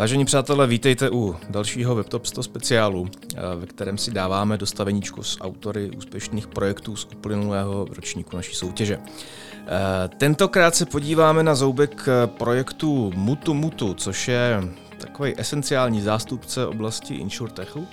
Vážení 0.00 0.24
přátelé, 0.24 0.66
vítejte 0.66 1.10
u 1.10 1.36
dalšího 1.50 1.94
WebTop 1.94 2.26
100 2.26 2.42
speciálu, 2.42 3.08
eh, 3.34 3.40
ve 3.56 3.66
kterém 3.66 3.98
si 3.98 4.10
dáváme 4.10 4.58
dostaveníčko 4.58 5.22
s 5.22 5.40
autory 5.40 5.90
úspěšných 5.90 6.46
projektů 6.46 6.96
z 6.96 7.04
uplynulého 7.04 7.86
ročníku 7.96 8.36
naší 8.36 8.54
soutěže. 8.54 8.98
Eh, 8.98 10.08
tentokrát 10.18 10.74
se 10.74 10.86
podíváme 10.86 11.42
na 11.42 11.54
zoubek 11.54 12.08
projektu 12.26 13.12
Mutu 13.14 13.54
Mutu, 13.54 13.94
což 13.94 14.28
je 14.28 14.62
takový 15.00 15.34
esenciální 15.36 16.00
zástupce 16.00 16.66
oblasti 16.66 17.14
insurtechu. 17.14 17.86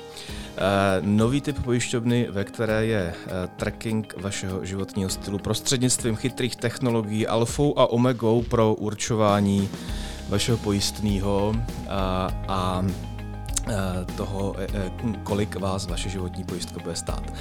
Eh, 0.58 0.62
nový 1.02 1.42
typ 1.42 1.64
pojišťovny, 1.64 2.28
ve 2.30 2.44
které 2.44 2.86
je 2.86 3.14
tracking 3.56 4.14
vašeho 4.22 4.66
životního 4.66 5.10
stylu 5.10 5.38
prostřednictvím 5.38 6.16
chytrých 6.16 6.56
technologií 6.56 7.28
alfou 7.28 7.80
a 7.80 7.90
omegou 7.90 8.42
pro 8.42 8.74
určování 8.74 9.70
vašeho 10.30 10.58
pojistného 10.58 11.56
a, 11.90 12.30
a 12.48 12.84
toho, 14.16 14.56
e, 14.58 14.64
e, 14.64 14.92
kolik 15.24 15.56
vás 15.56 15.88
vaše 15.88 16.10
životní 16.10 16.44
pojistka 16.44 16.80
bude 16.84 16.96
stát. 16.96 17.34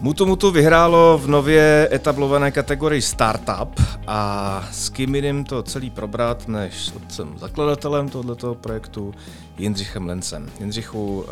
Mutu 0.00 0.26
Mutu 0.26 0.50
vyhrálo 0.50 1.18
v 1.18 1.28
nově 1.28 1.88
etablované 1.92 2.50
kategorii 2.50 3.02
Startup 3.02 3.80
a 4.06 4.68
s 4.72 4.88
kým 4.88 5.14
jiným 5.14 5.44
to 5.44 5.62
celý 5.62 5.90
probrat, 5.90 6.48
než 6.48 6.74
s 6.74 6.92
otcem 6.96 7.38
zakladatelem 7.38 8.08
tohoto 8.08 8.54
projektu, 8.54 9.14
Jindřichem 9.58 10.06
Lencem. 10.06 10.50
Jindřichu, 10.60 11.24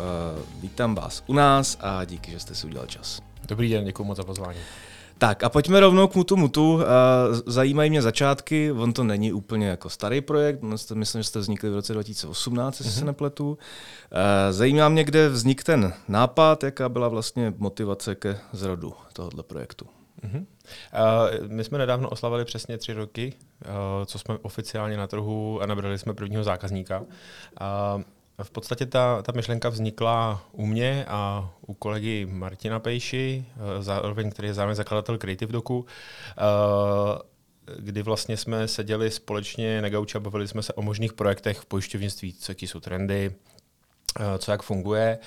vítám 0.61 0.95
vás 0.95 1.23
u 1.27 1.33
nás 1.33 1.77
a 1.81 2.05
díky, 2.05 2.31
že 2.31 2.39
jste 2.39 2.55
si 2.55 2.67
udělal 2.67 2.87
čas. 2.87 3.21
Dobrý 3.47 3.69
den, 3.69 3.85
děkuji 3.85 4.03
moc 4.03 4.17
za 4.17 4.23
pozvání. 4.23 4.59
Tak 5.17 5.43
a 5.43 5.49
pojďme 5.49 5.79
rovnou 5.79 6.07
k 6.07 6.15
Mutu 6.15 6.35
Mutu. 6.35 6.79
Zajímají 7.45 7.89
mě 7.89 8.01
začátky, 8.01 8.71
on 8.71 8.93
to 8.93 9.03
není 9.03 9.33
úplně 9.33 9.67
jako 9.67 9.89
starý 9.89 10.21
projekt, 10.21 10.61
myslím, 10.93 11.21
že 11.21 11.23
jste 11.23 11.39
vznikli 11.39 11.69
v 11.69 11.75
roce 11.75 11.93
2018, 11.93 12.79
jestli 12.79 12.93
mm-hmm. 12.93 12.99
se 12.99 13.05
nepletu. 13.05 13.57
Zajímá 14.51 14.89
mě, 14.89 15.03
kde 15.03 15.29
vznik 15.29 15.63
ten 15.63 15.93
nápad, 16.07 16.63
jaká 16.63 16.89
byla 16.89 17.07
vlastně 17.07 17.53
motivace 17.57 18.15
ke 18.15 18.39
zrodu 18.53 18.93
tohoto 19.13 19.43
projektu. 19.43 19.85
Uh-huh. 20.25 20.45
Uh, 21.41 21.47
my 21.47 21.63
jsme 21.63 21.77
nedávno 21.77 22.09
oslavili 22.09 22.45
přesně 22.45 22.77
tři 22.77 22.93
roky, 22.93 23.33
uh, 23.65 23.71
co 24.05 24.19
jsme 24.19 24.37
oficiálně 24.41 24.97
na 24.97 25.07
trhu 25.07 25.61
a 25.61 25.65
nabrali 25.65 25.97
jsme 25.97 26.13
prvního 26.13 26.43
zákazníka. 26.43 26.99
Uh, 26.99 28.01
v 28.43 28.51
podstatě 28.51 28.85
ta, 28.85 29.21
ta 29.21 29.31
myšlenka 29.31 29.69
vznikla 29.69 30.43
u 30.51 30.65
mě 30.65 31.05
a 31.07 31.49
u 31.61 31.73
kolegy 31.73 32.25
Martina 32.25 32.79
Pejši, 32.79 33.45
eh, 33.49 33.83
zároveň, 33.83 34.31
který 34.31 34.47
je 34.47 34.53
zároveň 34.53 34.75
zakladatel 34.75 35.17
Creative 35.17 35.51
Doku, 35.51 35.85
eh, 36.37 36.41
kdy 37.79 38.01
vlastně 38.01 38.37
jsme 38.37 38.67
seděli 38.67 39.11
společně 39.11 39.81
na 39.81 39.89
gauči 39.89 40.17
a 40.17 40.19
bavili 40.19 40.47
jsme 40.47 40.63
se 40.63 40.73
o 40.73 40.81
možných 40.81 41.13
projektech 41.13 41.59
v 41.59 41.65
pojišťovnictví, 41.65 42.33
co 42.33 42.51
jaký 42.51 42.67
jsou 42.67 42.79
trendy, 42.79 43.35
eh, 44.19 44.37
co 44.37 44.51
jak 44.51 44.63
funguje. 44.63 45.19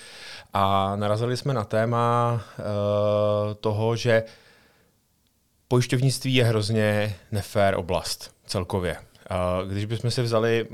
A 0.53 0.97
narazili 0.97 1.37
jsme 1.37 1.55
na 1.55 1.65
téma 1.65 2.41
toho, 3.61 3.97
že 3.97 4.23
pojišťovnictví 5.69 6.35
je 6.35 6.45
hrozně 6.45 7.17
nefér 7.33 7.75
oblast 7.75 8.35
celkově. 8.47 8.97
Když 9.69 9.85
bychom 9.85 10.11
si 10.11 10.23
vzali 10.23 10.67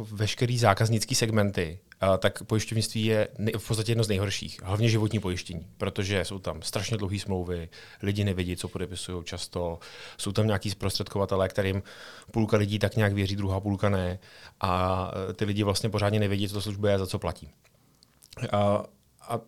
jako 0.00 0.16
veškerý 0.16 0.58
zákaznický 0.58 1.14
segmenty, 1.14 1.78
tak 2.18 2.42
pojišťovnictví 2.42 3.04
je 3.04 3.28
v 3.58 3.66
podstatě 3.66 3.92
jedno 3.92 4.04
z 4.04 4.08
nejhorších, 4.08 4.62
hlavně 4.62 4.88
životní 4.88 5.20
pojištění, 5.20 5.66
protože 5.78 6.24
jsou 6.24 6.38
tam 6.38 6.62
strašně 6.62 6.96
dlouhé 6.96 7.18
smlouvy, 7.18 7.68
lidi 8.02 8.24
nevědí, 8.24 8.56
co 8.56 8.68
podepisují 8.68 9.24
často, 9.24 9.78
jsou 10.18 10.32
tam 10.32 10.46
nějaký 10.46 10.70
zprostředkovatelé, 10.70 11.48
kterým 11.48 11.82
půlka 12.32 12.56
lidí 12.56 12.78
tak 12.78 12.96
nějak 12.96 13.12
věří, 13.12 13.36
druhá 13.36 13.60
půlka 13.60 13.88
ne 13.88 14.18
a 14.60 15.10
ty 15.34 15.44
lidi 15.44 15.62
vlastně 15.62 15.90
pořádně 15.90 16.20
nevědí, 16.20 16.48
co 16.48 16.54
to 16.54 16.62
služba 16.62 16.90
je, 16.90 16.98
za 16.98 17.06
co 17.06 17.18
platí. 17.18 17.50
A, 18.52 18.84
a, 19.20 19.40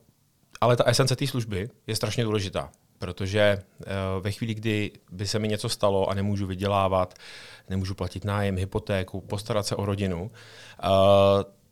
ale 0.60 0.76
ta 0.76 0.84
esence 0.84 1.16
té 1.16 1.26
služby 1.26 1.70
je 1.86 1.96
strašně 1.96 2.24
důležitá 2.24 2.70
protože 3.02 3.62
uh, 3.78 3.86
ve 4.22 4.32
chvíli, 4.32 4.54
kdy 4.54 4.90
by 5.10 5.26
se 5.26 5.38
mi 5.38 5.48
něco 5.48 5.68
stalo 5.68 6.10
a 6.10 6.14
nemůžu 6.14 6.46
vydělávat, 6.46 7.14
nemůžu 7.68 7.94
platit 7.94 8.24
nájem, 8.24 8.56
hypotéku, 8.56 9.20
postarat 9.20 9.66
se 9.66 9.76
o 9.76 9.86
rodinu, 9.86 10.22
uh, 10.22 10.90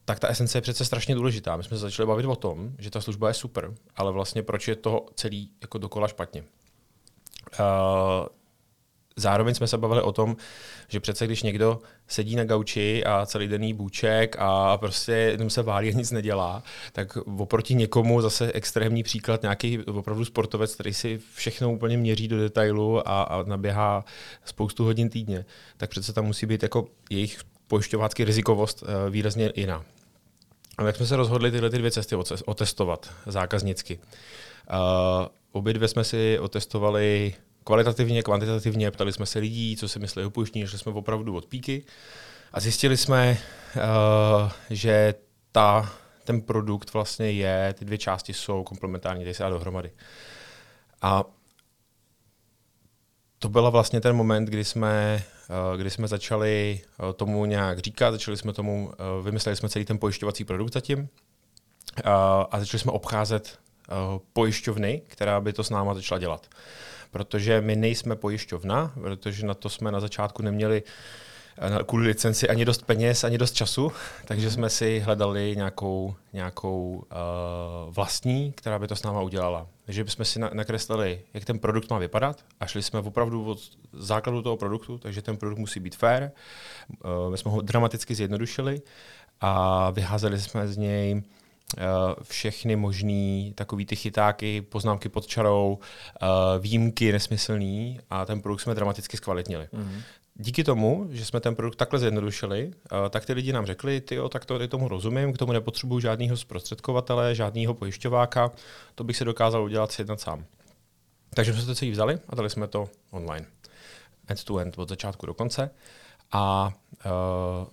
tak 0.05 0.19
ta 0.19 0.29
esence 0.29 0.59
je 0.59 0.63
přece 0.63 0.85
strašně 0.85 1.15
důležitá. 1.15 1.57
My 1.57 1.65
jsme 1.65 1.77
se 1.77 1.81
začali 1.81 2.07
bavit 2.07 2.27
o 2.27 2.37
tom, 2.37 2.73
že 2.79 2.91
ta 2.91 3.01
služba 3.01 3.29
je 3.29 3.35
super, 3.35 3.75
ale 3.97 4.13
vlastně 4.13 4.43
proč 4.43 4.69
je 4.69 4.77
to 4.77 5.07
celý 5.15 5.51
jako 5.61 5.79
dokola 5.79 6.09
špatně. 6.09 6.45
Zároveň 9.17 9.55
jsme 9.55 9.67
se 9.67 9.79
bavili 9.79 10.03
o 10.03 10.13
tom, 10.13 10.37
že 10.89 11.01
přece 11.01 11.27
když 11.27 11.43
někdo 11.43 11.81
sedí 12.09 12.37
na 12.37 12.45
gauči 12.45 13.05
a 13.05 13.27
celý 13.27 13.49
den 13.49 13.77
bůček 13.77 14.37
a 14.39 14.77
prostě 14.77 15.13
jenom 15.13 15.51
se 15.51 15.63
válí 15.63 15.89
a 15.89 15.97
nic 15.97 16.11
nedělá, 16.11 16.63
tak 16.93 17.17
oproti 17.17 17.75
někomu 17.75 18.21
zase 18.21 18.53
extrémní 18.53 19.03
příklad, 19.03 19.43
nějaký 19.43 19.79
opravdu 19.79 20.25
sportovec, 20.25 20.75
který 20.75 20.95
si 20.95 21.21
všechno 21.35 21.73
úplně 21.73 21.97
měří 21.97 22.29
do 22.29 22.39
detailu 22.39 23.09
a, 23.09 23.23
a 23.23 23.43
naběhá 23.43 24.05
spoustu 24.45 24.85
hodin 24.85 25.09
týdně, 25.09 25.45
tak 25.77 25.91
přece 25.91 26.13
tam 26.13 26.25
musí 26.25 26.47
být 26.47 26.63
jako 26.63 26.89
jejich 27.11 27.41
pojišťovácký 27.67 28.25
rizikovost 28.25 28.83
uh, 28.83 28.89
výrazně 29.11 29.53
jiná. 29.57 29.85
A 30.79 30.85
tak 30.85 30.97
jsme 30.97 31.07
se 31.07 31.17
rozhodli 31.17 31.51
tyhle 31.51 31.71
ty 31.71 31.79
dvě 31.79 31.91
cesty 31.91 32.17
otestovat 32.45 33.13
zákaznicky. 33.27 33.99
Uh, 33.99 35.27
obě 35.53 35.75
dvě 35.75 35.89
jsme 35.89 36.05
si 36.05 36.39
otestovali 36.39 37.35
kvalitativně, 37.65 38.23
kvantitativně, 38.23 38.91
ptali 38.91 39.13
jsme 39.13 39.27
se 39.27 39.39
lidí, 39.39 39.77
co 39.77 39.89
si 39.89 39.99
myslí 39.99 40.25
o 40.25 40.31
pojištění, 40.31 40.67
šli 40.67 40.79
jsme 40.79 40.93
opravdu 40.93 41.37
od 41.37 41.47
píky 41.47 41.85
a 42.53 42.61
zjistili 42.61 42.97
jsme, 42.97 43.39
uh, 43.77 44.51
že 44.71 45.15
ta, 45.53 45.93
ten 46.25 46.41
produkt 46.41 46.93
vlastně 46.93 47.31
je, 47.31 47.75
ty 47.79 47.85
dvě 47.85 47.99
části 47.99 48.35
jsou 48.35 48.65
komplementární, 48.65 49.25
tady 49.25 49.35
se 49.35 49.43
dá 49.43 49.49
dohromady. 49.49 49.91
A 51.03 51.25
to 53.39 53.49
byl 53.49 53.71
vlastně 53.71 54.01
ten 54.01 54.17
moment, 54.17 54.45
kdy 54.45 54.65
jsme, 54.65 55.23
uh, 55.73 55.81
kdy 55.81 55.91
jsme 55.91 56.09
začali 56.09 56.81
uh, 57.03 57.13
tomu 57.13 57.45
nějak 57.45 57.79
říkat, 57.79 58.11
začali 58.11 58.37
jsme 58.37 58.53
tomu, 58.53 58.93
vymysleli 59.23 59.57
jsme 59.57 59.69
celý 59.69 59.85
ten 59.85 59.99
pojišťovací 59.99 60.45
produkt 60.45 60.73
zatím 60.73 61.09
a 62.51 62.59
začali 62.59 62.79
jsme 62.79 62.93
obcházet 62.93 63.59
pojišťovny, 64.33 65.03
která 65.07 65.41
by 65.41 65.53
to 65.53 65.65
s 65.65 65.71
náma 65.71 65.95
začala 65.95 66.19
dělat 66.19 66.47
protože 67.11 67.61
my 67.61 67.77
nejsme 67.77 68.17
pojišťovna, 68.17 68.93
protože 69.01 69.47
na 69.47 69.55
to 69.55 69.69
jsme 69.69 69.93
na 69.93 70.01
začátku 70.01 70.43
neměli 70.43 70.83
eh, 71.59 71.85
kvůli 71.85 72.07
licenci 72.07 72.49
ani 72.49 72.65
dost 72.65 72.87
peněz, 72.87 73.25
ani 73.25 73.39
dost 73.39 73.53
času, 73.53 73.93
takže 74.25 74.51
jsme 74.51 74.71
si 74.71 75.01
hledali 75.01 75.53
nějakou, 75.57 76.15
nějakou 76.33 76.91
uh, 76.93 77.95
vlastní, 77.95 78.53
která 78.53 78.79
by 78.79 78.89
to 78.89 78.97
s 78.97 79.03
náma 79.03 79.21
udělala. 79.21 79.67
Takže 79.87 80.05
bychom 80.05 80.25
si 80.25 80.39
nakreslili, 80.39 81.21
jak 81.35 81.45
ten 81.45 81.59
produkt 81.59 81.91
má 81.91 81.99
vypadat 81.99 82.45
a 82.61 82.67
šli 82.67 82.83
jsme 82.83 83.01
opravdu 83.01 83.45
od 83.45 83.59
základu 83.93 84.43
toho 84.43 84.57
produktu, 84.57 84.99
takže 84.99 85.23
ten 85.23 85.37
produkt 85.37 85.59
musí 85.59 85.81
být 85.81 85.97
fair. 85.97 86.31
Uh, 87.05 87.31
my 87.31 87.39
jsme 87.39 87.51
ho 87.51 87.61
dramaticky 87.61 88.15
zjednodušili 88.15 88.83
a 89.41 89.91
vyházeli 89.91 90.41
jsme 90.41 90.69
z 90.69 90.77
něj 90.77 91.23
Eh, 91.23 91.40
všechny 92.23 92.77
možný 92.77 93.53
takový 93.55 93.87
ty 93.87 93.97
chytáky, 93.97 94.63
poznámky 94.63 95.09
pod 95.09 95.27
čarou, 95.27 95.79
eh, 96.23 96.27
výjimky 96.59 97.13
nesmyslný 97.13 98.01
a 98.11 98.25
ten 98.25 98.43
produkt 98.43 98.61
jsme 98.61 98.75
dramaticky 98.75 99.17
zkvalitnili. 99.17 99.69
Mm-hmm. 99.73 100.03
Díky 100.35 100.65
tomu, 100.65 101.09
že 101.11 101.25
jsme 101.25 101.41
ten 101.41 101.55
produkt 101.55 101.77
takhle 101.77 101.99
zjednodušili, 101.99 102.71
eh, 102.73 103.11
tak 103.11 103.27
ty 103.27 103.33
lidi 103.33 103.53
nám 103.53 103.67
řekli, 103.67 104.01
ty 104.01 104.15
jo, 104.15 104.29
tak 104.29 104.45
to 104.45 104.69
tomu 104.69 104.89
rozumím, 104.89 105.33
k 105.33 105.39
tomu 105.39 105.53
nepotřebuju 105.53 106.01
žádného 106.01 106.37
zprostředkovatele, 106.37 107.35
žádného 107.35 107.75
pojišťováka, 107.75 108.51
to 108.95 109.05
bych 109.05 109.17
si 109.17 109.25
dokázal 109.25 109.65
udělat 109.65 109.93
sjednat 109.93 110.21
sám. 110.21 110.45
Takže 111.35 111.53
jsme 111.53 111.65
to 111.65 111.75
celý 111.75 111.91
vzali 111.91 112.19
a 112.29 112.35
dali 112.35 112.51
jsme 112.51 112.67
to 112.67 112.89
online. 113.11 113.47
End 114.29 114.45
to 114.45 114.59
end, 114.59 114.79
od 114.79 114.89
začátku 114.89 115.27
do 115.27 115.35
konce. 115.35 115.71
A 116.33 116.73
uh, 117.05 117.67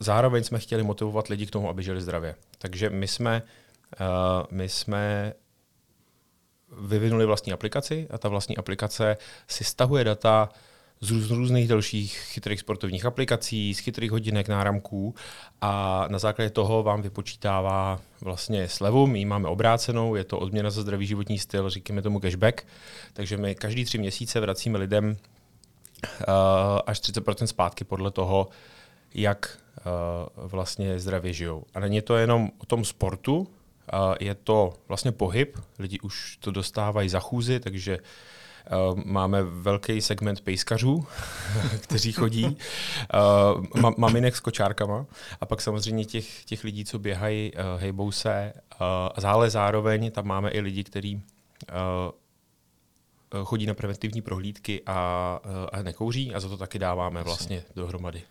zároveň 0.00 0.44
jsme 0.44 0.58
chtěli 0.58 0.82
motivovat 0.82 1.28
lidi 1.28 1.46
k 1.46 1.50
tomu, 1.50 1.68
aby 1.68 1.82
žili 1.82 2.00
zdravě. 2.00 2.34
Takže 2.58 2.90
my 2.90 3.08
jsme, 3.08 3.42
uh, 4.00 4.06
my 4.50 4.68
jsme 4.68 5.32
vyvinuli 6.80 7.26
vlastní 7.26 7.52
aplikaci 7.52 8.06
a 8.10 8.18
ta 8.18 8.28
vlastní 8.28 8.56
aplikace 8.56 9.16
si 9.48 9.64
stahuje 9.64 10.04
data 10.04 10.48
z 11.00 11.30
různých 11.30 11.68
dalších 11.68 12.18
chytrých 12.18 12.60
sportovních 12.60 13.04
aplikací, 13.04 13.74
z 13.74 13.78
chytrých 13.78 14.10
hodinek, 14.10 14.48
náramků 14.48 15.14
a 15.60 16.04
na 16.10 16.18
základě 16.18 16.50
toho 16.50 16.82
vám 16.82 17.02
vypočítává 17.02 18.00
vlastně 18.20 18.68
slevu. 18.68 19.06
My 19.06 19.18
ji 19.18 19.24
máme 19.24 19.48
obrácenou, 19.48 20.14
je 20.14 20.24
to 20.24 20.38
odměna 20.38 20.70
za 20.70 20.82
zdravý 20.82 21.06
životní 21.06 21.38
styl, 21.38 21.70
říkáme 21.70 22.02
tomu 22.02 22.20
cashback, 22.20 22.66
takže 23.12 23.36
my 23.36 23.54
každý 23.54 23.84
tři 23.84 23.98
měsíce 23.98 24.40
vracíme 24.40 24.78
lidem 24.78 25.08
uh, 25.08 25.14
až 26.86 27.00
30% 27.00 27.44
zpátky 27.44 27.84
podle 27.84 28.10
toho, 28.10 28.48
jak 29.14 29.58
vlastně 30.36 30.98
zdravě 30.98 31.32
žijou. 31.32 31.64
A 31.74 31.80
není 31.80 32.02
to 32.02 32.16
jenom 32.16 32.50
o 32.58 32.66
tom 32.66 32.84
sportu, 32.84 33.48
je 34.20 34.34
to 34.34 34.72
vlastně 34.88 35.12
pohyb, 35.12 35.58
lidi 35.78 36.00
už 36.00 36.36
to 36.36 36.50
dostávají 36.50 37.08
za 37.08 37.20
chůzy, 37.20 37.60
takže 37.60 37.98
máme 39.04 39.42
velký 39.42 40.00
segment 40.00 40.40
pejskařů, 40.40 41.06
kteří 41.80 42.12
chodí, 42.12 42.44
uh, 42.44 43.90
maminek 43.96 44.36
s 44.36 44.40
kočárkama. 44.40 45.06
A 45.40 45.46
pak 45.46 45.60
samozřejmě 45.60 46.04
těch, 46.04 46.44
těch 46.44 46.64
lidí, 46.64 46.84
co 46.84 46.98
běhají, 46.98 47.52
hejbou 47.76 48.12
se, 48.12 48.52
ale 49.24 49.50
zároveň. 49.50 50.10
Tam 50.10 50.26
máme 50.26 50.50
i 50.50 50.60
lidi, 50.60 50.84
kteří 50.84 51.22
chodí 53.44 53.66
na 53.66 53.74
preventivní 53.74 54.22
prohlídky 54.22 54.82
a, 54.86 55.40
a 55.72 55.82
nekouří. 55.82 56.34
A 56.34 56.40
za 56.40 56.48
to 56.48 56.56
taky 56.56 56.78
dáváme 56.78 57.22
vlastně 57.22 57.62
dohromady. 57.76 58.22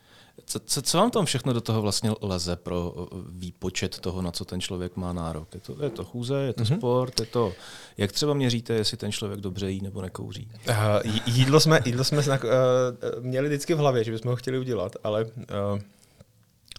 Co, 0.46 0.60
co, 0.60 0.82
co 0.82 0.98
vám 0.98 1.12
tam 1.12 1.26
všechno 1.26 1.54
do 1.54 1.62
toho 1.62 1.82
vlastně 1.82 2.12
leze 2.22 2.56
pro 2.56 2.92
uh, 2.92 3.20
výpočet 3.30 4.00
toho, 4.00 4.22
na 4.22 4.32
co 4.32 4.46
ten 4.46 4.62
člověk 4.62 4.96
má 4.96 5.14
nárok? 5.14 5.54
Je 5.54 5.60
to, 5.60 5.84
je 5.84 5.90
to 5.90 6.04
chůze, 6.04 6.36
je 6.36 6.54
to 6.54 6.64
mm-hmm. 6.64 6.78
sport, 6.78 7.20
je 7.20 7.26
to... 7.26 7.54
Jak 7.98 8.12
třeba 8.12 8.34
měříte, 8.34 8.74
jestli 8.74 8.98
ten 8.98 9.12
člověk 9.12 9.42
dobře 9.42 9.72
jí 9.72 9.82
nebo 9.82 10.02
nekouří? 10.02 10.52
Uh, 10.70 10.76
jídlo 11.26 11.60
jsme, 11.60 11.80
jídlo 11.86 12.04
jsme 12.04 12.22
znak, 12.22 12.44
uh, 12.44 12.50
měli 13.24 13.48
vždycky 13.48 13.74
v 13.74 13.78
hlavě, 13.78 14.04
že 14.04 14.12
bychom 14.12 14.32
ho 14.32 14.36
chtěli 14.36 14.60
udělat, 14.60 14.96
ale 15.04 15.26
uh, 15.26 15.32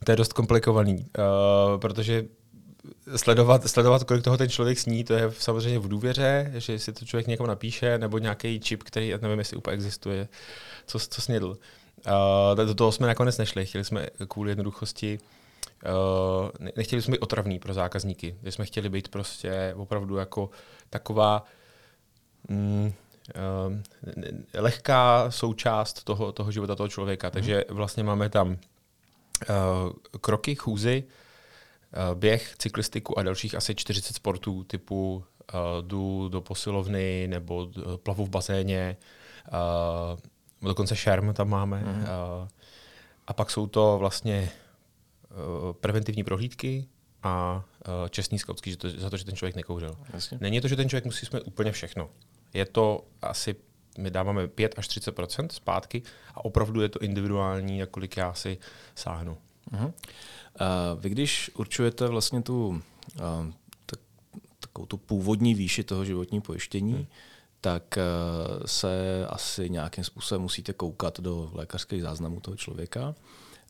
to 0.04 0.12
je 0.12 0.16
dost 0.16 0.32
komplikovaný, 0.32 0.96
uh, 0.96 1.80
protože 1.80 2.24
sledovat, 3.16 3.68
sledovat, 3.68 4.04
kolik 4.04 4.24
toho 4.24 4.36
ten 4.36 4.48
člověk 4.48 4.78
sní, 4.78 5.04
to 5.04 5.14
je 5.14 5.32
samozřejmě 5.38 5.78
v 5.78 5.88
důvěře, 5.88 6.52
že 6.56 6.78
si 6.78 6.92
to 6.92 7.04
člověk 7.04 7.26
někam 7.26 7.46
napíše, 7.46 7.98
nebo 7.98 8.18
nějaký 8.18 8.60
čip, 8.60 8.82
který, 8.82 9.14
nevím, 9.22 9.38
jestli 9.38 9.56
úplně 9.56 9.74
existuje, 9.74 10.28
co, 10.86 10.98
co 10.98 11.20
snědl. 11.22 11.48
Uh, 11.48 11.56
do 12.54 12.74
toho 12.74 12.92
jsme 12.92 13.06
nakonec 13.06 13.38
nešli. 13.38 13.66
Chtěli 13.66 13.84
jsme 13.84 14.06
kvůli 14.28 14.50
jednoduchosti 14.50 15.18
Uh, 15.84 16.50
nechtěli 16.76 17.02
jsme 17.02 17.12
být 17.12 17.18
otravní 17.18 17.58
pro 17.58 17.74
zákazníky. 17.74 18.36
My 18.42 18.52
jsme 18.52 18.64
chtěli 18.64 18.88
být 18.88 19.08
prostě 19.08 19.74
opravdu 19.76 20.16
jako 20.16 20.50
taková 20.90 21.44
mm, 22.48 22.92
uh, 23.66 23.74
lehká 24.54 25.30
součást 25.30 26.04
toho, 26.04 26.32
toho 26.32 26.52
života 26.52 26.74
toho 26.74 26.88
člověka. 26.88 27.30
Takže 27.30 27.64
mhm. 27.68 27.76
vlastně 27.76 28.02
máme 28.04 28.28
tam 28.28 28.48
uh, 28.48 28.56
kroky, 30.20 30.54
chůzy, 30.54 31.04
uh, 31.04 32.14
běh, 32.18 32.54
cyklistiku 32.58 33.18
a 33.18 33.22
dalších 33.22 33.54
asi 33.54 33.74
40 33.74 34.14
sportů 34.14 34.64
typu 34.64 35.24
uh, 35.54 35.60
jdu 35.86 36.28
do 36.28 36.40
posilovny 36.40 37.26
nebo 37.28 37.70
plavu 38.02 38.26
v 38.26 38.30
bazéně, 38.30 38.96
uh, 39.52 40.18
dokonce 40.62 40.96
šerm 40.96 41.34
tam 41.34 41.48
máme. 41.48 41.80
Mm. 41.80 42.06
A, 42.06 42.48
a 43.26 43.32
pak 43.32 43.50
jsou 43.50 43.66
to 43.66 43.96
vlastně 43.98 44.50
uh, 45.30 45.72
preventivní 45.72 46.24
prohlídky 46.24 46.88
a 47.22 47.64
uh, 47.88 48.08
čestný 48.08 48.38
skautský, 48.38 48.70
že 48.70 48.76
to, 48.76 48.90
za 48.90 49.10
to, 49.10 49.16
že 49.16 49.24
ten 49.24 49.36
člověk 49.36 49.56
nekouřil. 49.56 49.96
Jasně. 50.12 50.38
Není 50.40 50.60
to, 50.60 50.68
že 50.68 50.76
ten 50.76 50.88
člověk 50.88 51.04
musí 51.04 51.26
smět 51.26 51.42
úplně 51.46 51.72
všechno. 51.72 52.10
Je 52.54 52.66
to 52.66 53.04
asi, 53.22 53.56
my 53.98 54.10
dáváme 54.10 54.48
5 54.48 54.74
až 54.78 54.88
30% 54.88 55.48
zpátky 55.50 56.02
a 56.34 56.44
opravdu 56.44 56.80
je 56.80 56.88
to 56.88 56.98
individuální, 56.98 57.82
kolik 57.90 58.16
já 58.16 58.34
si 58.34 58.58
sáhnu. 58.94 59.38
Uh-huh. 59.72 59.86
Uh, 59.86 61.00
vy 61.00 61.10
když 61.10 61.50
určujete 61.54 62.08
vlastně 62.08 62.42
tu, 62.42 62.68
uh, 62.68 62.82
tak, 63.86 64.00
takovou 64.60 64.86
tu 64.86 64.96
původní 64.96 65.54
výši 65.54 65.84
toho 65.84 66.04
životní 66.04 66.40
pojištění, 66.40 66.92
hmm 66.92 67.06
tak 67.60 67.98
eh, 67.98 68.02
se 68.66 69.26
asi 69.28 69.70
nějakým 69.70 70.04
způsobem 70.04 70.42
musíte 70.42 70.72
koukat 70.72 71.20
do 71.20 71.50
lékařských 71.54 72.02
záznamů 72.02 72.40
toho 72.40 72.56
člověka. 72.56 73.14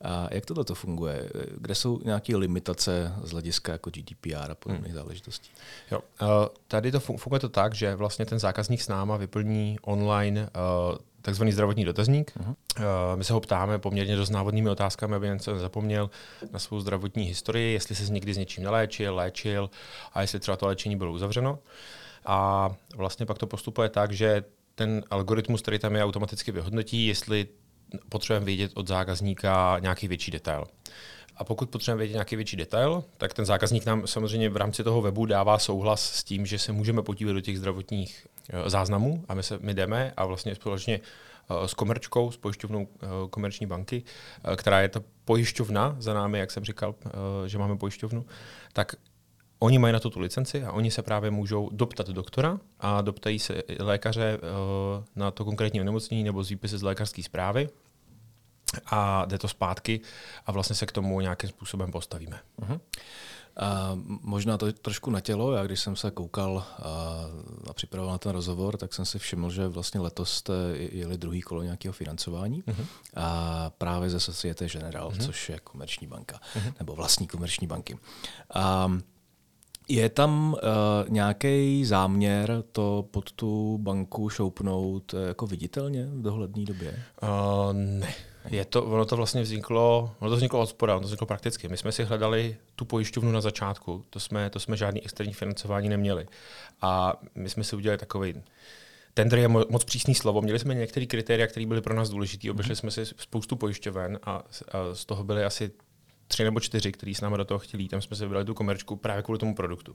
A 0.05 0.29
jak 0.31 0.45
to 0.47 0.75
funguje? 0.75 1.31
Kde 1.57 1.75
jsou 1.75 2.01
nějaké 2.05 2.37
limitace 2.37 3.13
z 3.23 3.31
hlediska 3.31 3.73
jako 3.73 3.91
GDPR 3.91 4.51
a 4.51 4.55
podobných 4.55 4.93
hmm. 4.93 5.01
záležitostí? 5.01 5.51
Jo. 5.91 6.01
Uh, 6.23 6.29
tady 6.69 6.93
to 6.93 7.01
funguje 7.01 7.41
to 7.41 7.49
tak, 7.49 7.75
že 7.75 7.95
vlastně 7.95 8.27
ten 8.27 8.39
zákazník 8.39 8.83
s 8.83 8.89
náma 8.89 9.17
vyplní 9.17 9.79
online 9.83 10.51
uh, 10.91 10.97
takzvaný 11.23 11.53
zdravotní 11.53 11.85
dotazník. 11.85 12.33
Uh-huh. 12.37 12.55
Uh, 12.79 12.85
my 13.15 13.25
se 13.25 13.33
ho 13.33 13.41
ptáme 13.41 13.79
poměrně 13.79 14.17
dost 14.17 14.31
návodnými 14.31 14.71
otázkami, 14.71 15.17
aby 15.17 15.29
něco 15.29 15.53
nezapomněl 15.53 16.11
na 16.53 16.59
svou 16.59 16.81
zdravotní 16.81 17.25
historii, 17.25 17.73
jestli 17.73 17.95
se 17.95 18.13
někdy 18.13 18.35
s 18.35 18.39
něčím 18.39 18.65
neléčil, 18.65 19.15
léčil 19.15 19.71
a 20.13 20.21
jestli 20.21 20.41
třeba 20.41 20.57
to 20.57 20.67
léčení 20.67 20.97
bylo 20.97 21.13
uzavřeno. 21.13 21.53
Uh, 21.53 21.59
a 22.27 22.71
vlastně 22.97 23.27
pak 23.27 23.39
to 23.39 23.47
postupuje 23.47 23.89
tak, 23.89 24.13
že 24.13 24.45
ten 24.75 25.05
algoritmus, 25.11 25.63
který 25.63 25.79
tam 25.79 25.95
je, 25.95 26.05
automaticky 26.05 26.53
vyhodnotí, 26.53 27.07
jestli 27.07 27.49
potřebujeme 28.09 28.47
vědět 28.47 28.71
od 28.75 28.89
zákazníka 28.89 29.79
nějaký 29.79 30.09
větší 30.09 30.31
detail. 30.31 30.65
A 31.37 31.45
pokud 31.45 31.71
potřebujeme 31.71 31.99
vědět 31.99 32.13
nějaký 32.13 32.37
větší 32.37 32.57
detail, 32.57 33.05
tak 33.17 33.35
ten 33.35 33.45
zákazník 33.45 33.87
nám 33.87 34.07
samozřejmě 34.07 34.49
v 34.49 34.57
rámci 34.57 34.85
toho 34.85 35.03
webu 35.03 35.27
dává 35.27 35.59
souhlas 35.59 36.13
s 36.13 36.25
tím, 36.25 36.47
že 36.47 36.59
se 36.59 36.73
můžeme 36.73 37.03
podívat 37.03 37.33
do 37.33 37.41
těch 37.41 37.59
zdravotních 37.59 38.27
eh, 38.51 38.71
záznamů 38.71 39.25
a 39.29 39.35
my, 39.35 39.43
se, 39.43 39.59
my 39.61 39.75
jdeme 39.75 40.13
a 40.17 40.25
vlastně 40.25 40.55
společně 40.55 41.01
eh, 41.51 41.69
s 41.69 41.75
komerčkou, 41.75 42.31
s 42.31 42.37
pojišťovnou 42.37 42.89
eh, 42.89 43.07
komerční 43.31 43.67
banky, 43.67 44.03
která 44.57 44.81
je 44.81 44.89
ta 44.89 45.01
pojišťovna 45.25 45.97
za 45.99 46.15
námi, 46.15 46.39
jak 46.39 46.51
jsem 46.51 46.65
říkal, 46.65 46.95
že 47.47 47.59
máme 47.59 47.77
pojišťovnu, 47.77 48.27
tak 48.73 48.95
Oni 49.59 49.79
mají 49.79 49.93
na 49.93 50.01
to 50.01 50.11
tu 50.11 50.21
licenci 50.21 50.65
a 50.65 50.73
oni 50.73 50.91
se 50.91 51.03
právě 51.03 51.31
můžou 51.31 51.71
doptat 51.73 52.09
doktora 52.09 52.59
a 52.81 53.01
doptají 53.01 53.39
se 53.39 53.63
lékaře 53.79 54.39
uh, 54.39 55.05
na 55.17 55.31
to 55.31 55.45
konkrétní 55.45 55.81
onemocnění 55.81 56.25
nebo 56.25 56.45
z 56.45 56.49
výpisy 56.49 56.79
z 56.79 56.83
lékařské 56.83 57.23
zprávy 57.23 57.69
a 58.87 59.25
jde 59.25 59.39
to 59.39 59.49
zpátky 59.49 60.01
a 60.47 60.53
vlastně 60.53 60.77
se 60.77 60.87
k 60.87 60.93
tomu 60.93 61.21
nějakým 61.21 61.51
způsobem 61.51 61.93
postavíme. 61.93 62.41
Uh-huh. 62.61 62.81
A 63.57 63.93
možná 64.23 64.59
to 64.59 64.73
trošku 64.73 65.11
na 65.11 65.21
tělo. 65.21 65.53
Já 65.53 65.65
když 65.65 65.81
jsem 65.81 65.97
se 65.97 66.11
koukal 66.11 66.59
a, 66.59 66.83
a 67.71 67.73
připravoval 67.73 68.15
na 68.15 68.19
ten 68.19 68.33
rozhovor, 68.33 68.77
tak 68.77 68.95
jsem 68.95 69.05
si 69.05 69.19
všiml, 69.19 69.51
že 69.51 69.69
vlastně 69.69 70.01
letos 70.01 70.33
jste 70.33 70.53
jeli 70.77 71.19
druhý 71.19 71.43
kolo 71.43 71.63
nějakého 71.63 71.93
financování 71.93 72.63
uh-huh. 72.63 72.87
a 73.17 73.71
právě 73.79 74.11
ze 74.11 74.21
Societe 74.21 74.69
General, 74.69 75.11
uh-huh. 75.11 75.27
což 75.27 75.49
je 75.49 75.59
komerční 75.61 76.07
banka, 76.07 76.41
uh-huh. 76.57 76.73
nebo 76.79 76.95
vlastní 76.95 77.27
komerční 77.27 77.67
banky. 77.67 77.99
A, 78.55 78.93
je 79.89 80.09
tam 80.09 80.53
uh, 80.53 80.59
nějaký 81.09 81.85
záměr 81.85 82.65
to 82.73 83.09
pod 83.11 83.33
tu 83.33 83.79
banku 83.79 84.29
šoupnout 84.29 85.15
uh, 85.15 85.21
jako 85.21 85.47
viditelně 85.47 86.07
v 86.07 86.23
dohledné 86.23 86.65
době? 86.65 87.03
Uh, 87.23 87.29
ne. 87.73 88.15
Je 88.51 88.65
to, 88.65 88.85
ono 88.85 89.05
to 89.05 89.17
vlastně 89.17 89.43
vzniklo, 89.43 90.15
ono 90.19 90.31
to 90.31 90.37
vzniklo 90.37 90.61
od 90.61 90.67
spoda, 90.67 90.93
ono 90.93 91.01
to 91.01 91.07
vzniklo 91.07 91.27
prakticky. 91.27 91.69
My 91.69 91.77
jsme 91.77 91.93
si 91.93 92.05
hledali 92.05 92.57
tu 92.77 92.85
pojišťovnu 92.85 93.33
na 93.33 93.41
začátku, 93.41 94.05
to 94.11 94.21
jsme, 94.21 94.51
to 94.51 94.61
jsme 94.61 94.77
žádný 94.77 95.05
externí 95.05 95.33
financování 95.33 95.89
neměli. 95.89 96.27
A 96.83 97.21
my 97.35 97.51
jsme 97.51 97.65
si 97.65 97.77
udělali 97.77 97.99
takový 97.99 98.35
Tender 99.15 99.39
je 99.39 99.49
moc 99.49 99.85
přísný 99.85 100.15
slovo. 100.15 100.43
Měli 100.43 100.59
jsme 100.59 100.75
některé 100.75 101.07
kritéria, 101.07 101.47
které 101.47 101.67
byly 101.67 101.81
pro 101.81 101.95
nás 101.95 102.11
důležité. 102.11 102.51
Obešli 102.51 102.75
mm-hmm. 102.75 102.79
jsme 102.79 102.91
si 102.91 103.07
spoustu 103.07 103.57
pojišťoven 103.57 104.19
a, 104.23 104.31
a 104.33 104.43
z 104.93 105.05
toho 105.05 105.25
byly 105.25 105.45
asi 105.45 105.71
tři 106.29 106.45
nebo 106.45 106.61
čtyři, 106.61 106.93
kteří 106.93 107.15
s 107.15 107.21
námi 107.21 107.37
do 107.37 107.45
toho 107.45 107.59
chtěli, 107.59 107.89
tam 107.89 108.03
jsme 108.03 108.17
si 108.17 108.23
vybrali 108.23 108.45
tu 108.45 108.55
komerčku 108.55 108.97
právě 108.97 109.23
kvůli 109.23 109.39
tomu 109.39 109.55
produktu. 109.55 109.93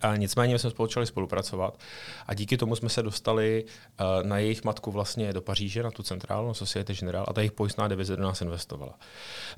A 0.00 0.16
nicméně 0.16 0.58
jsme 0.58 0.70
spolu 0.70 0.88
spolupracovat 1.04 1.78
a 2.26 2.34
díky 2.34 2.56
tomu 2.56 2.76
jsme 2.76 2.88
se 2.88 3.02
dostali 3.02 3.64
uh, 3.64 4.26
na 4.28 4.38
jejich 4.38 4.64
matku 4.64 4.90
vlastně 4.90 5.32
do 5.32 5.40
Paříže, 5.40 5.82
na 5.82 5.90
tu 5.90 6.02
centrálu, 6.02 6.48
na 6.48 6.54
Societe 6.54 6.94
General 6.94 7.24
a 7.28 7.32
ta 7.32 7.40
jejich 7.40 7.52
pojistná 7.52 7.88
divize 7.88 8.16
do 8.16 8.22
nás 8.22 8.40
investovala. 8.40 8.94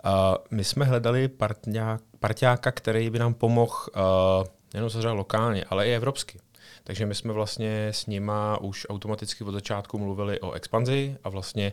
Uh, 0.05 0.11
my 0.51 0.65
jsme 0.65 0.85
hledali 0.85 1.29
partňák, 1.29 2.03
parťáka, 2.21 2.73
který 2.73 3.11
by 3.11 3.19
nám 3.19 3.35
pomohl 3.35 3.75
uh, 3.97 4.47
nejen 4.75 4.89
třeba 4.89 5.13
lokálně, 5.13 5.65
ale 5.65 5.87
i 5.87 5.95
evropsky. 5.95 6.41
Takže 6.91 7.07
my 7.07 7.15
jsme 7.15 7.33
vlastně 7.33 7.89
s 7.89 8.07
nima 8.07 8.61
už 8.61 8.87
automaticky 8.89 9.45
od 9.45 9.53
začátku 9.53 9.99
mluvili 9.99 10.41
o 10.41 10.53
expanzi 10.53 11.17
a 11.25 11.29
vlastně 11.29 11.73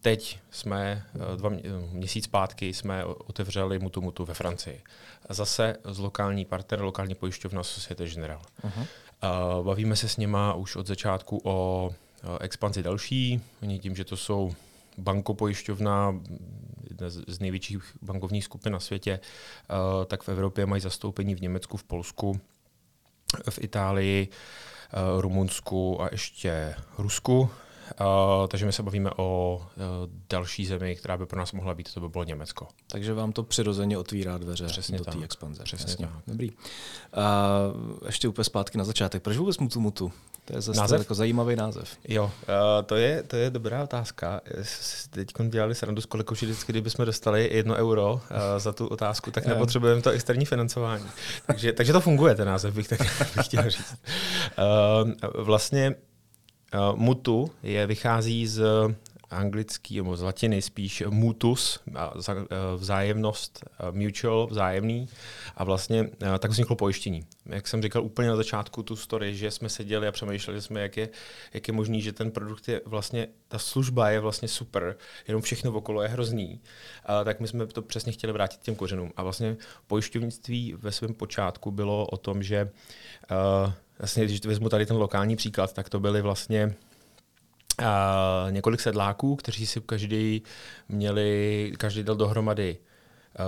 Teď 0.00 0.38
jsme 0.50 1.04
eh, 1.14 1.36
dva 1.36 1.50
měsíc 1.92 2.24
zpátky 2.24 2.74
jsme 2.74 3.04
otevřeli 3.04 3.78
Mutu 3.78 4.00
Mutu 4.00 4.24
ve 4.24 4.34
Francii. 4.34 4.80
Zase 5.28 5.76
z 5.84 5.98
lokální 5.98 6.44
partner, 6.44 6.80
lokální 6.80 7.14
pojišťovna 7.14 7.62
Societe 7.62 8.08
General. 8.08 8.42
Uh-huh. 8.64 8.86
Bavíme 9.62 9.96
se 9.96 10.08
s 10.08 10.16
nima 10.16 10.54
už 10.54 10.76
od 10.76 10.86
začátku 10.86 11.40
o 11.44 11.90
expanzi 12.40 12.82
další. 12.82 13.40
Oni 13.62 13.78
tím, 13.78 13.96
že 13.96 14.04
to 14.04 14.16
jsou 14.16 14.54
bankopojišťovna, 14.98 16.20
jedna 16.88 17.10
z 17.10 17.40
největších 17.40 17.96
bankovních 18.02 18.44
skupin 18.44 18.72
na 18.72 18.80
světě, 18.80 19.20
eh, 19.20 20.04
tak 20.04 20.22
v 20.22 20.28
Evropě 20.28 20.66
mají 20.66 20.82
zastoupení 20.82 21.34
v 21.34 21.40
Německu, 21.40 21.76
v 21.76 21.84
Polsku, 21.84 22.40
v 23.50 23.58
Itálii, 23.62 24.28
eh, 24.28 25.20
Rumunsku 25.20 26.02
a 26.02 26.08
ještě 26.12 26.74
Rusku. 26.98 27.50
Uh, 28.00 28.46
takže 28.48 28.66
my 28.66 28.72
se 28.72 28.82
bavíme 28.82 29.10
o 29.16 29.56
uh, 29.76 29.82
další 30.30 30.66
zemi, 30.66 30.96
která 30.96 31.16
by 31.16 31.26
pro 31.26 31.38
nás 31.38 31.52
mohla 31.52 31.74
být, 31.74 31.94
to 31.94 32.00
by 32.00 32.08
bylo 32.08 32.24
Německo. 32.24 32.68
Takže 32.86 33.14
vám 33.14 33.32
to 33.32 33.42
přirozeně 33.42 33.98
otvírá 33.98 34.38
dveře 34.38 34.66
Přesně 34.66 34.98
do 34.98 35.04
té 35.04 35.24
expanze. 35.24 35.62
Přesně 35.62 35.90
Jasně. 35.90 36.06
tak. 36.06 36.14
Dobrý. 36.26 36.50
Uh, 36.50 36.56
ještě 38.06 38.28
úplně 38.28 38.44
zpátky 38.44 38.78
na 38.78 38.84
začátek. 38.84 39.22
Proč 39.22 39.36
vůbec 39.36 39.58
Mutu 39.58 39.80
Mutu? 39.80 40.12
To 40.44 40.56
je 40.56 40.60
zase 40.60 40.80
název? 40.80 40.98
jako 40.98 41.14
zajímavý 41.14 41.56
název. 41.56 41.88
Jo, 42.08 42.24
uh, 42.24 42.30
to, 42.86 42.96
je, 42.96 43.22
to 43.22 43.36
je 43.36 43.50
dobrá 43.50 43.82
otázka. 43.82 44.40
Teď 45.10 45.32
dělali 45.48 45.74
srandu 45.74 46.00
s 46.00 46.06
kolegou, 46.06 46.34
že 46.34 46.46
vždycky, 46.46 46.72
kdybychom 46.72 47.06
dostali 47.06 47.48
jedno 47.52 47.74
euro 47.74 48.12
uh, 48.12 48.20
za 48.58 48.72
tu 48.72 48.86
otázku, 48.86 49.30
tak 49.30 49.46
nepotřebujeme 49.54 50.02
to 50.02 50.10
externí 50.10 50.44
financování. 50.44 51.04
takže, 51.46 51.72
takže 51.72 51.92
to 51.92 52.00
funguje, 52.00 52.34
ten 52.34 52.48
název 52.48 52.74
bych, 52.74 52.88
tak, 52.88 53.00
bych 53.00 53.32
chtěl 53.44 53.70
říct. 53.70 53.94
Uh, 54.58 55.44
vlastně 55.44 55.94
mutu 56.94 57.50
je, 57.62 57.86
vychází 57.86 58.46
z 58.46 58.64
anglický, 59.30 59.96
nebo 59.96 60.16
z 60.16 60.22
latiny 60.22 60.62
spíš 60.62 61.02
mutus, 61.08 61.80
vzájemnost, 62.76 63.64
mutual, 63.90 64.46
vzájemný. 64.46 65.08
A 65.56 65.64
vlastně 65.64 66.08
tak 66.38 66.50
vzniklo 66.50 66.76
pojištění. 66.76 67.26
Jak 67.46 67.68
jsem 67.68 67.82
říkal 67.82 68.04
úplně 68.04 68.28
na 68.28 68.36
začátku 68.36 68.82
tu 68.82 68.96
story, 68.96 69.36
že 69.36 69.50
jsme 69.50 69.68
seděli 69.68 70.08
a 70.08 70.12
přemýšleli 70.12 70.62
jsme, 70.62 70.80
jak 70.80 70.96
je, 70.96 71.08
jak 71.54 71.68
je 71.68 71.74
možný, 71.74 72.02
že 72.02 72.12
ten 72.12 72.30
produkt 72.30 72.68
je 72.68 72.80
vlastně, 72.84 73.28
ta 73.48 73.58
služba 73.58 74.10
je 74.10 74.20
vlastně 74.20 74.48
super, 74.48 74.96
jenom 75.28 75.42
všechno 75.42 75.72
okolo 75.72 76.02
je 76.02 76.08
hrozný, 76.08 76.60
a 77.04 77.24
tak 77.24 77.40
my 77.40 77.48
jsme 77.48 77.66
to 77.66 77.82
přesně 77.82 78.12
chtěli 78.12 78.32
vrátit 78.32 78.60
těm 78.60 78.74
kořenům. 78.74 79.12
A 79.16 79.22
vlastně 79.22 79.56
pojišťovnictví 79.86 80.74
ve 80.78 80.92
svém 80.92 81.14
počátku 81.14 81.70
bylo 81.70 82.06
o 82.06 82.16
tom, 82.16 82.42
že 82.42 82.70
uh, 83.64 83.72
vlastně, 83.98 84.24
když 84.24 84.44
vezmu 84.46 84.68
tady 84.68 84.86
ten 84.86 84.96
lokální 84.96 85.36
příklad, 85.36 85.72
tak 85.72 85.88
to 85.88 86.00
byly 86.00 86.22
vlastně 86.22 86.74
a 87.78 88.46
několik 88.50 88.80
sedláků, 88.80 89.36
kteří 89.36 89.66
si 89.66 89.80
každý 89.80 90.42
měli, 90.88 91.72
každý 91.78 92.02
dal 92.02 92.16
dohromady 92.16 92.78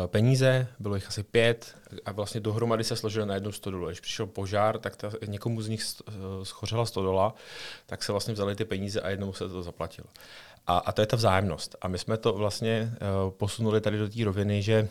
peníze, 0.06 0.66
bylo 0.78 0.94
jich 0.94 1.08
asi 1.08 1.22
pět 1.22 1.76
a 2.04 2.12
vlastně 2.12 2.40
dohromady 2.40 2.84
se 2.84 2.96
složili 2.96 3.26
na 3.26 3.34
jednu 3.34 3.52
stodolu. 3.52 3.86
Když 3.86 4.00
přišel 4.00 4.26
požár, 4.26 4.78
tak 4.78 4.96
ta, 4.96 5.10
někomu 5.26 5.62
z 5.62 5.68
nich 5.68 5.84
schořela 6.42 6.86
stodola, 6.86 7.34
tak 7.86 8.02
se 8.02 8.12
vlastně 8.12 8.34
vzali 8.34 8.56
ty 8.56 8.64
peníze 8.64 9.00
a 9.00 9.10
jednomu 9.10 9.32
se 9.32 9.48
to 9.48 9.62
zaplatil. 9.62 10.04
A, 10.66 10.78
a 10.78 10.92
to 10.92 11.00
je 11.00 11.06
ta 11.06 11.16
vzájemnost. 11.16 11.76
A 11.80 11.88
my 11.88 11.98
jsme 11.98 12.16
to 12.16 12.32
vlastně 12.32 12.92
uh, 12.92 13.30
posunuli 13.30 13.80
tady 13.80 13.98
do 13.98 14.08
té 14.08 14.24
roviny, 14.24 14.62
že 14.62 14.88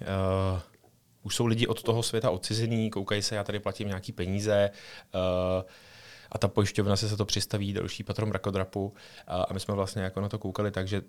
uh, 0.00 0.60
už 1.24 1.36
jsou 1.36 1.46
lidi 1.46 1.66
od 1.66 1.82
toho 1.82 2.02
světa 2.02 2.30
odcizení, 2.30 2.90
koukají 2.90 3.22
se, 3.22 3.34
já 3.34 3.44
tady 3.44 3.58
platím 3.58 3.88
nějaký 3.88 4.12
peníze, 4.12 4.70
uh, 5.14 5.20
a 6.32 6.38
ta 6.38 6.48
pojišťovna 6.48 6.96
se, 6.96 7.08
se 7.08 7.16
to 7.16 7.24
přistaví 7.24 7.72
další 7.72 8.04
patron 8.04 8.30
rakodrapu 8.30 8.94
a, 9.26 9.42
a 9.42 9.52
my 9.52 9.60
jsme 9.60 9.74
vlastně 9.74 10.02
jako 10.02 10.20
na 10.20 10.28
to 10.28 10.38
koukali 10.38 10.70
tak, 10.70 10.88
že 10.88 11.02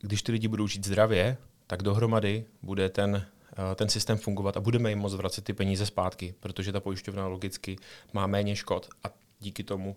když 0.00 0.22
ty 0.22 0.32
lidi 0.32 0.48
budou 0.48 0.66
žít 0.66 0.86
zdravě, 0.86 1.36
tak 1.66 1.82
dohromady 1.82 2.44
bude 2.62 2.88
ten, 2.88 3.26
ten 3.74 3.88
systém 3.88 4.18
fungovat 4.18 4.56
a 4.56 4.60
budeme 4.60 4.90
jim 4.90 4.98
moct 4.98 5.14
vracet 5.14 5.44
ty 5.44 5.52
peníze 5.52 5.86
zpátky, 5.86 6.34
protože 6.40 6.72
ta 6.72 6.80
pojišťovna 6.80 7.26
logicky 7.26 7.76
má 8.12 8.26
méně 8.26 8.56
škod 8.56 8.88
a 9.04 9.08
díky 9.40 9.64
tomu 9.64 9.96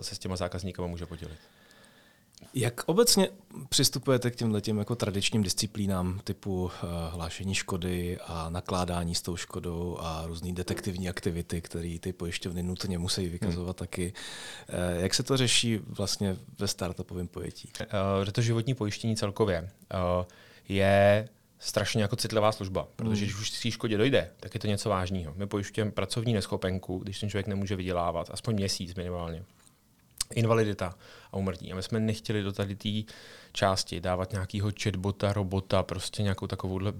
se 0.00 0.14
s 0.14 0.18
těma 0.18 0.36
zákazníkama 0.36 0.88
může 0.88 1.06
podělit. 1.06 1.38
Jak 2.54 2.82
obecně 2.86 3.28
přistupujete 3.68 4.30
k 4.30 4.36
těmhle 4.36 4.60
těm 4.60 4.78
jako 4.78 4.94
tradičním 4.94 5.42
disciplínám 5.42 6.20
typu 6.24 6.62
uh, 6.64 6.70
hlášení 7.10 7.54
škody 7.54 8.18
a 8.26 8.50
nakládání 8.50 9.14
s 9.14 9.22
tou 9.22 9.36
škodou 9.36 9.98
a 10.00 10.26
různé 10.26 10.52
detektivní 10.52 11.08
aktivity, 11.08 11.60
které 11.60 11.96
ty 12.00 12.12
pojišťovny 12.12 12.62
nutně 12.62 12.98
musí 12.98 13.28
vykazovat 13.28 13.80
hmm. 13.80 13.86
taky. 13.86 14.12
Uh, 14.68 15.02
jak 15.02 15.14
se 15.14 15.22
to 15.22 15.36
řeší 15.36 15.78
vlastně 15.86 16.36
ve 16.58 16.68
startupovém 16.68 17.28
pojetí? 17.28 17.72
Uh, 18.24 18.30
to 18.30 18.42
životní 18.42 18.74
pojištění 18.74 19.16
celkově 19.16 19.70
uh, 19.94 20.24
je 20.68 21.28
strašně 21.58 22.02
jako 22.02 22.16
citlivá 22.16 22.52
služba, 22.52 22.88
protože 22.96 23.24
když 23.24 23.40
už 23.40 23.50
k 23.50 23.70
škodě 23.70 23.96
dojde, 23.96 24.30
tak 24.40 24.54
je 24.54 24.60
to 24.60 24.66
něco 24.66 24.88
vážného. 24.88 25.34
My 25.36 25.46
pojišťujeme 25.46 25.90
pracovní 25.90 26.32
neschopenku, 26.32 26.98
když 26.98 27.20
ten 27.20 27.30
člověk 27.30 27.46
nemůže 27.46 27.76
vydělávat, 27.76 28.30
aspoň 28.30 28.54
měsíc 28.54 28.94
minimálně 28.94 29.44
invalidita 30.34 30.94
a 31.32 31.36
umrtí. 31.36 31.72
A 31.72 31.76
my 31.76 31.82
jsme 31.82 32.00
nechtěli 32.00 32.42
do 32.42 32.52
tady 32.52 32.76
té 32.76 33.12
části 33.52 34.00
dávat 34.00 34.32
nějakého 34.32 34.70
chatbota, 34.82 35.32
robota, 35.32 35.82
prostě 35.82 36.22
nějakou 36.22 36.46
takovouhle, 36.46 36.92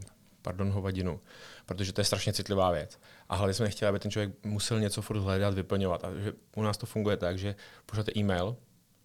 pardon, 0.42 0.70
hovadinu, 0.70 1.20
protože 1.66 1.92
to 1.92 2.00
je 2.00 2.04
strašně 2.04 2.32
citlivá 2.32 2.70
věc. 2.70 2.98
A 3.28 3.36
hlavně 3.36 3.54
jsme 3.54 3.64
nechtěli, 3.64 3.88
aby 3.88 3.98
ten 3.98 4.10
člověk 4.10 4.44
musel 4.44 4.80
něco 4.80 5.02
furt 5.02 5.18
hledat, 5.20 5.54
vyplňovat. 5.54 6.04
A 6.04 6.14
že 6.14 6.32
u 6.56 6.62
nás 6.62 6.76
to 6.76 6.86
funguje 6.86 7.16
tak, 7.16 7.38
že 7.38 7.54
pošlete 7.86 8.12
e-mail, 8.16 8.56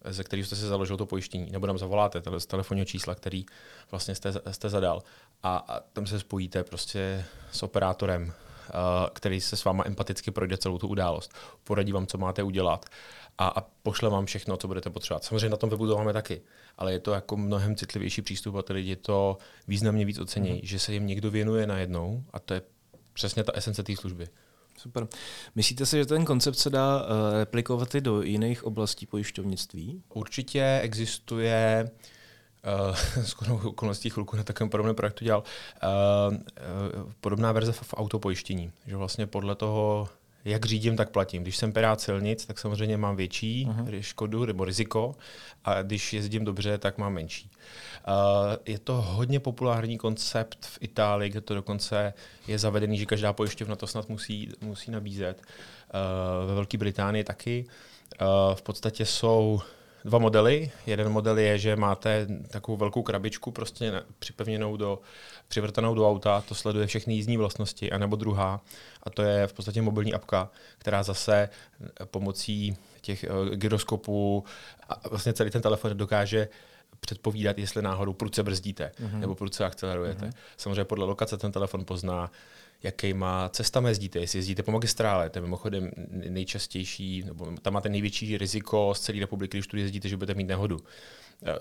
ze 0.04 0.24
kterého 0.24 0.46
jste 0.46 0.56
si 0.56 0.66
založil 0.66 0.96
to 0.96 1.06
pojištění, 1.06 1.50
nebo 1.50 1.66
nám 1.66 1.78
zavoláte 1.78 2.22
z 2.38 2.46
telefonního 2.46 2.84
čísla, 2.84 3.14
který 3.14 3.46
vlastně 3.90 4.14
jste, 4.14 4.32
jste 4.50 4.68
zadal 4.68 5.02
a, 5.42 5.56
a 5.56 5.80
tam 5.80 6.06
se 6.06 6.20
spojíte 6.20 6.64
prostě 6.64 7.24
s 7.52 7.62
operátorem, 7.62 8.32
který 9.12 9.40
se 9.40 9.56
s 9.56 9.64
váma 9.64 9.84
empaticky 9.86 10.30
projde 10.30 10.56
celou 10.56 10.78
tu 10.78 10.88
událost, 10.88 11.34
poradí 11.64 11.92
vám, 11.92 12.06
co 12.06 12.18
máte 12.18 12.42
udělat 12.42 12.86
a, 13.40 13.48
a 13.48 13.60
pošle 13.82 14.10
vám 14.10 14.26
všechno, 14.26 14.56
co 14.56 14.68
budete 14.68 14.90
potřebovat. 14.90 15.24
Samozřejmě 15.24 15.48
na 15.48 15.56
tom 15.56 15.70
webu 15.70 15.86
to 15.86 15.96
máme 15.96 16.12
taky, 16.12 16.42
ale 16.78 16.92
je 16.92 16.98
to 16.98 17.12
jako 17.12 17.36
mnohem 17.36 17.76
citlivější 17.76 18.22
přístup 18.22 18.54
a 18.54 18.62
ty 18.62 18.72
lidi 18.72 18.96
to 18.96 19.38
významně 19.68 20.04
víc 20.04 20.18
ocení, 20.18 20.50
mm-hmm. 20.50 20.64
že 20.64 20.78
se 20.78 20.92
jim 20.92 21.06
někdo 21.06 21.30
věnuje 21.30 21.66
najednou 21.66 22.24
a 22.32 22.38
to 22.38 22.54
je 22.54 22.62
přesně 23.12 23.44
ta 23.44 23.52
esence 23.52 23.82
té 23.82 23.96
služby. 23.96 24.28
Super. 24.76 25.06
Myslíte 25.54 25.86
si, 25.86 25.96
že 25.96 26.06
ten 26.06 26.24
koncept 26.24 26.58
se 26.58 26.70
dá 26.70 27.02
uh, 27.02 27.06
replikovat 27.38 27.94
i 27.94 28.00
do 28.00 28.22
jiných 28.22 28.64
oblastí 28.64 29.06
pojišťovnictví? 29.06 30.02
Určitě 30.14 30.80
existuje 30.82 31.90
uh, 32.90 33.22
skoro 33.24 33.54
okolností 33.64 34.10
chvilku 34.10 34.36
na 34.36 34.42
takovém 34.42 34.70
podobném 34.70 34.94
projektu 34.94 35.24
dělal, 35.24 35.42
uh, 35.42 36.34
uh, 36.34 37.12
podobná 37.20 37.52
verze 37.52 37.72
v, 37.72 37.82
v 37.82 37.94
autopojištění, 37.96 38.72
že 38.86 38.96
vlastně 38.96 39.26
podle 39.26 39.54
toho, 39.54 40.08
jak 40.44 40.66
řídím, 40.66 40.96
tak 40.96 41.10
platím. 41.10 41.42
Když 41.42 41.56
jsem 41.56 41.72
pirát 41.72 42.00
silnic, 42.00 42.46
tak 42.46 42.58
samozřejmě 42.58 42.96
mám 42.96 43.16
větší 43.16 43.68
uh-huh. 43.70 44.00
škodu 44.00 44.44
nebo 44.44 44.64
riziko 44.64 45.14
a 45.64 45.82
když 45.82 46.12
jezdím 46.12 46.44
dobře, 46.44 46.78
tak 46.78 46.98
mám 46.98 47.12
menší. 47.12 47.50
Uh, 48.08 48.14
je 48.66 48.78
to 48.78 49.02
hodně 49.02 49.40
populární 49.40 49.98
koncept 49.98 50.66
v 50.66 50.78
Itálii, 50.80 51.30
kde 51.30 51.40
to 51.40 51.54
dokonce 51.54 52.14
je 52.48 52.58
zavedený, 52.58 52.98
že 52.98 53.06
každá 53.06 53.32
pojišťovna 53.32 53.76
to 53.76 53.86
snad 53.86 54.08
musí, 54.08 54.48
musí 54.60 54.90
nabízet. 54.90 55.42
Uh, 55.42 56.48
ve 56.48 56.54
Velké 56.54 56.78
Británii 56.78 57.24
taky. 57.24 57.64
Uh, 58.20 58.54
v 58.54 58.62
podstatě 58.62 59.06
jsou 59.06 59.60
dva 60.04 60.18
modely. 60.18 60.70
Jeden 60.86 61.08
model 61.08 61.38
je, 61.38 61.58
že 61.58 61.76
máte 61.76 62.26
takovou 62.50 62.76
velkou 62.76 63.02
krabičku 63.02 63.50
prostě 63.50 63.92
připevněnou 64.18 64.76
do, 64.76 64.98
přivrtanou 65.50 65.94
do 65.94 66.08
auta, 66.08 66.40
to 66.40 66.54
sleduje 66.54 66.86
všechny 66.86 67.14
jízdní 67.14 67.36
vlastnosti, 67.36 67.92
anebo 67.92 68.16
druhá, 68.16 68.60
a 69.02 69.10
to 69.10 69.22
je 69.22 69.46
v 69.46 69.52
podstatě 69.52 69.82
mobilní 69.82 70.14
apka, 70.14 70.50
která 70.78 71.02
zase 71.02 71.48
pomocí 72.04 72.76
těch 73.00 73.24
uh, 73.30 73.54
gyroskopů 73.54 74.44
a 74.88 75.08
vlastně 75.08 75.32
celý 75.32 75.50
ten 75.50 75.62
telefon 75.62 75.96
dokáže 75.96 76.48
předpovídat, 77.00 77.58
jestli 77.58 77.82
náhodou 77.82 78.12
prudce 78.12 78.42
brzdíte 78.42 78.92
mm-hmm. 79.00 79.18
nebo 79.18 79.34
prudce 79.34 79.64
akcelerujete. 79.64 80.26
Mm-hmm. 80.26 80.32
Samozřejmě 80.56 80.84
podle 80.84 81.04
lokace 81.04 81.36
ten 81.36 81.52
telefon 81.52 81.84
pozná, 81.84 82.30
jakýma 82.82 83.48
cestami 83.48 83.88
jezdíte, 83.88 84.18
jestli 84.18 84.38
jezdíte 84.38 84.62
po 84.62 84.72
magistrále, 84.72 85.30
to 85.30 85.38
je 85.38 85.42
mimochodem 85.42 85.90
nejčastější, 86.08 87.22
nebo 87.22 87.52
tam 87.62 87.72
máte 87.72 87.88
největší 87.88 88.38
riziko 88.38 88.92
z 88.94 89.00
celé 89.00 89.20
republiky, 89.20 89.58
když 89.58 89.66
tu 89.66 89.76
jezdíte, 89.76 90.08
že 90.08 90.16
budete 90.16 90.34
mít 90.34 90.48
nehodu. 90.48 90.80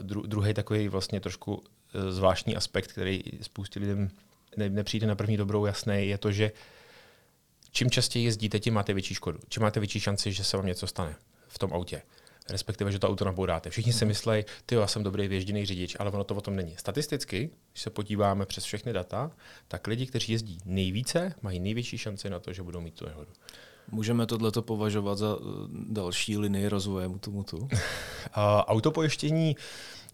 Dru, 0.01 0.21
druhý 0.21 0.53
takový 0.53 0.87
vlastně 0.87 1.19
trošku 1.19 1.63
zvláštní 2.09 2.55
aspekt, 2.55 2.91
který 2.91 3.21
spoustě 3.41 3.79
lidem 3.79 4.09
ne, 4.57 4.69
nepřijde 4.69 5.07
na 5.07 5.15
první 5.15 5.37
dobrou 5.37 5.65
jasný, 5.65 6.07
je 6.07 6.17
to, 6.17 6.31
že 6.31 6.51
čím 7.71 7.89
častěji 7.89 8.25
jezdíte, 8.25 8.59
tím 8.59 8.73
máte 8.73 8.93
větší 8.93 9.13
škodu. 9.13 9.39
Čím 9.49 9.63
máte 9.63 9.79
větší 9.79 9.99
šanci, 9.99 10.31
že 10.31 10.43
se 10.43 10.57
vám 10.57 10.65
něco 10.65 10.87
stane 10.87 11.15
v 11.47 11.59
tom 11.59 11.73
autě 11.73 12.01
respektive, 12.49 12.91
že 12.91 12.99
to 12.99 13.09
auto 13.09 13.25
nabouráte. 13.25 13.69
Všichni 13.69 13.93
si 13.93 14.05
myslí, 14.05 14.45
ty 14.65 14.75
já 14.75 14.87
jsem 14.87 15.03
dobrý 15.03 15.27
věžděný 15.27 15.65
řidič, 15.65 15.95
ale 15.99 16.11
ono 16.11 16.23
to 16.23 16.35
o 16.35 16.41
tom 16.41 16.55
není. 16.55 16.75
Statisticky, 16.77 17.49
když 17.71 17.81
se 17.81 17.89
podíváme 17.89 18.45
přes 18.45 18.63
všechny 18.63 18.93
data, 18.93 19.31
tak 19.67 19.87
lidi, 19.87 20.05
kteří 20.05 20.31
jezdí 20.31 20.57
nejvíce, 20.65 21.35
mají 21.41 21.59
největší 21.59 21.97
šanci 21.97 22.29
na 22.29 22.39
to, 22.39 22.53
že 22.53 22.63
budou 22.63 22.81
mít 22.81 22.93
tu 22.93 23.05
nehodu. 23.05 23.31
Můžeme 23.91 24.25
tohleto 24.25 24.61
považovat 24.61 25.17
za 25.17 25.37
eh, 25.39 25.43
další 25.89 26.37
linii 26.37 26.67
rozvoje 26.67 27.07
mutu 27.07 27.31
mutu? 27.39 27.67
Autopojištění 28.67 29.55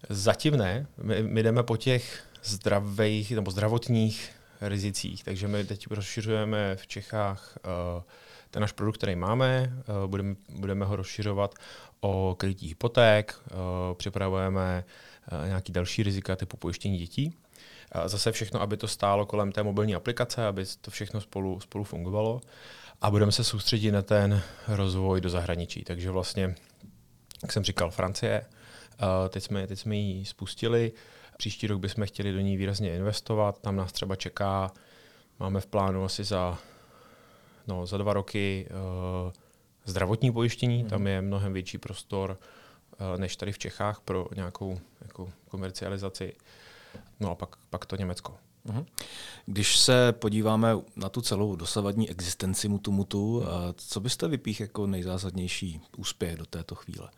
zatím 0.08 0.56
ne. 0.56 0.86
My, 1.02 1.22
my 1.22 1.42
jdeme 1.42 1.62
po 1.62 1.76
těch 1.76 2.24
zdravých 2.44 3.32
nebo 3.32 3.50
zdravotních 3.50 4.30
rizicích, 4.60 5.24
takže 5.24 5.48
my 5.48 5.64
teď 5.64 5.86
rozšiřujeme 5.90 6.76
v 6.76 6.86
Čechách 6.86 7.58
uh, 7.96 8.02
ten 8.50 8.60
náš 8.60 8.72
produkt, 8.72 8.96
který 8.96 9.16
máme, 9.16 9.72
uh, 9.88 10.10
budeme, 10.10 10.36
budeme 10.48 10.84
ho 10.84 10.96
rozšiřovat 10.96 11.54
o 12.00 12.34
krytí 12.38 12.68
hypoték, 12.68 13.34
eh, 13.46 13.54
připravujeme 13.94 14.84
nějaký 15.46 15.72
další 15.72 16.02
rizika 16.02 16.36
typu 16.36 16.56
pojištění 16.56 16.98
dětí. 16.98 17.34
Zase 18.06 18.32
všechno, 18.32 18.60
aby 18.60 18.76
to 18.76 18.88
stálo 18.88 19.26
kolem 19.26 19.52
té 19.52 19.62
mobilní 19.62 19.94
aplikace, 19.94 20.46
aby 20.46 20.64
to 20.80 20.90
všechno 20.90 21.20
spolu, 21.20 21.60
spolu 21.60 21.84
fungovalo. 21.84 22.40
A 23.00 23.10
budeme 23.10 23.32
se 23.32 23.44
soustředit 23.44 23.90
na 23.90 24.02
ten 24.02 24.42
rozvoj 24.68 25.20
do 25.20 25.30
zahraničí. 25.30 25.84
Takže 25.84 26.10
vlastně, 26.10 26.54
jak 27.42 27.52
jsem 27.52 27.64
říkal, 27.64 27.90
Francie, 27.90 28.42
teď 29.28 29.42
jsme, 29.42 29.66
teď 29.66 29.78
jsme 29.78 29.96
ji 29.96 30.24
spustili. 30.24 30.92
Příští 31.36 31.66
rok 31.66 31.80
bychom 31.80 32.06
chtěli 32.06 32.32
do 32.32 32.40
ní 32.40 32.56
výrazně 32.56 32.96
investovat. 32.96 33.58
Tam 33.58 33.76
nás 33.76 33.92
třeba 33.92 34.16
čeká, 34.16 34.72
máme 35.40 35.60
v 35.60 35.66
plánu 35.66 36.04
asi 36.04 36.24
za, 36.24 36.58
no, 37.66 37.86
za 37.86 37.96
dva 37.96 38.12
roky 38.12 38.68
uh, 39.26 39.32
zdravotní 39.84 40.32
pojištění, 40.32 40.82
mm. 40.82 40.88
tam 40.88 41.06
je 41.06 41.22
mnohem 41.22 41.52
větší 41.52 41.78
prostor 41.78 42.38
uh, 43.00 43.20
než 43.20 43.36
tady 43.36 43.52
v 43.52 43.58
Čechách 43.58 44.00
pro 44.00 44.26
nějakou 44.34 44.78
jako 45.02 45.28
komercializaci. 45.48 46.34
No 47.20 47.30
a 47.30 47.34
pak, 47.34 47.56
pak 47.70 47.86
to 47.86 47.96
Německo. 47.96 48.34
Mhm. 48.64 48.86
Když 49.46 49.78
se 49.78 50.12
podíváme 50.12 50.76
na 50.96 51.08
tu 51.08 51.20
celou 51.20 51.56
dosavadní 51.56 52.10
existenci 52.10 52.68
Mutu 52.68 52.92
Mutu, 52.92 53.44
co 53.76 54.00
byste 54.00 54.28
vypích 54.28 54.60
jako 54.60 54.86
nejzásadnější 54.86 55.80
úspěch 55.96 56.36
do 56.36 56.46
této 56.46 56.74
chvíle? 56.74 57.10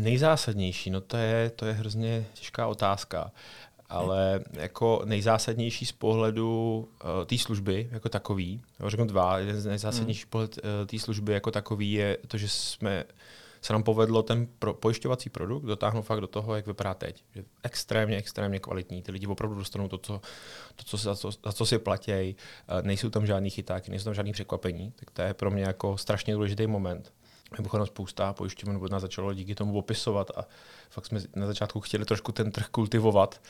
Nejzásadnější, 0.00 0.90
no 0.90 1.00
to 1.00 1.16
je, 1.16 1.50
to 1.50 1.66
je 1.66 1.72
hrozně 1.72 2.26
těžká 2.34 2.66
otázka, 2.66 3.32
ale 3.88 4.40
jako 4.52 5.02
nejzásadnější 5.04 5.86
z 5.86 5.92
pohledu 5.92 6.78
uh, 7.04 7.24
té 7.24 7.38
služby 7.38 7.88
jako 7.92 8.08
takový, 8.08 8.62
řeknu 8.86 9.06
dva, 9.06 9.38
jeden 9.38 9.60
z 9.60 9.66
nejzásadnějších 9.66 10.24
hmm. 10.24 10.30
pohled 10.30 10.58
uh, 10.58 10.86
té 10.86 10.98
služby 10.98 11.32
jako 11.32 11.50
takový 11.50 11.92
je 11.92 12.18
to, 12.28 12.38
že 12.38 12.48
jsme 12.48 13.04
se 13.60 13.72
nám 13.72 13.82
povedlo 13.82 14.22
ten 14.22 14.46
pro, 14.58 14.74
pojišťovací 14.74 15.30
produkt 15.30 15.64
dotáhnout 15.64 16.02
fakt 16.02 16.20
do 16.20 16.26
toho, 16.26 16.56
jak 16.56 16.66
vypadá 16.66 16.94
teď. 16.94 17.24
Že 17.34 17.44
extrémně, 17.62 18.16
extrémně 18.16 18.58
kvalitní. 18.58 19.02
Ty 19.02 19.12
lidi 19.12 19.26
opravdu 19.26 19.56
dostanou 19.56 19.88
to, 19.88 19.98
co, 19.98 20.20
to, 20.76 20.84
co, 20.84 20.96
za, 20.96 21.16
co, 21.16 21.30
za 21.30 21.52
co 21.52 21.66
si 21.66 21.78
platí. 21.78 22.36
Nejsou 22.82 23.10
tam 23.10 23.26
žádný 23.26 23.50
chytáky, 23.50 23.90
nejsou 23.90 24.04
tam 24.04 24.14
žádný 24.14 24.32
překvapení. 24.32 24.92
Tak 24.96 25.10
to 25.10 25.22
je 25.22 25.34
pro 25.34 25.50
mě 25.50 25.62
jako 25.62 25.98
strašně 25.98 26.34
důležitý 26.34 26.66
moment. 26.66 27.12
Mimochodem 27.58 27.86
spousta 27.86 28.32
pojišťoven 28.32 28.76
od 28.76 28.90
nás 28.90 29.02
začalo 29.02 29.34
díky 29.34 29.54
tomu 29.54 29.78
opisovat 29.78 30.30
a 30.36 30.44
fakt 30.90 31.06
jsme 31.06 31.20
na 31.36 31.46
začátku 31.46 31.80
chtěli 31.80 32.04
trošku 32.04 32.32
ten 32.32 32.52
trh 32.52 32.66
kultivovat 32.68 33.40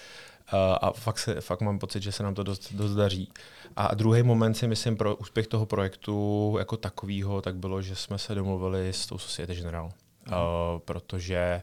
a 0.80 0.92
fakt, 0.92 1.18
se, 1.18 1.40
fakt 1.40 1.60
mám 1.60 1.78
pocit, 1.78 2.02
že 2.02 2.12
se 2.12 2.22
nám 2.22 2.34
to 2.34 2.42
dost, 2.42 2.72
dost 2.72 2.94
daří. 2.94 3.32
A 3.76 3.94
druhý 3.94 4.22
moment 4.22 4.54
si 4.54 4.68
myslím 4.68 4.96
pro 4.96 5.16
úspěch 5.16 5.46
toho 5.46 5.66
projektu 5.66 6.56
jako 6.58 6.76
takového, 6.76 7.42
tak 7.42 7.56
bylo, 7.56 7.82
že 7.82 7.96
jsme 7.96 8.18
se 8.18 8.34
domluvili 8.34 8.88
s 8.88 9.06
tou 9.06 9.18
Societe 9.18 9.54
General. 9.54 9.84
Mm. 10.26 10.32
Uh, 10.32 10.38
protože 10.78 11.62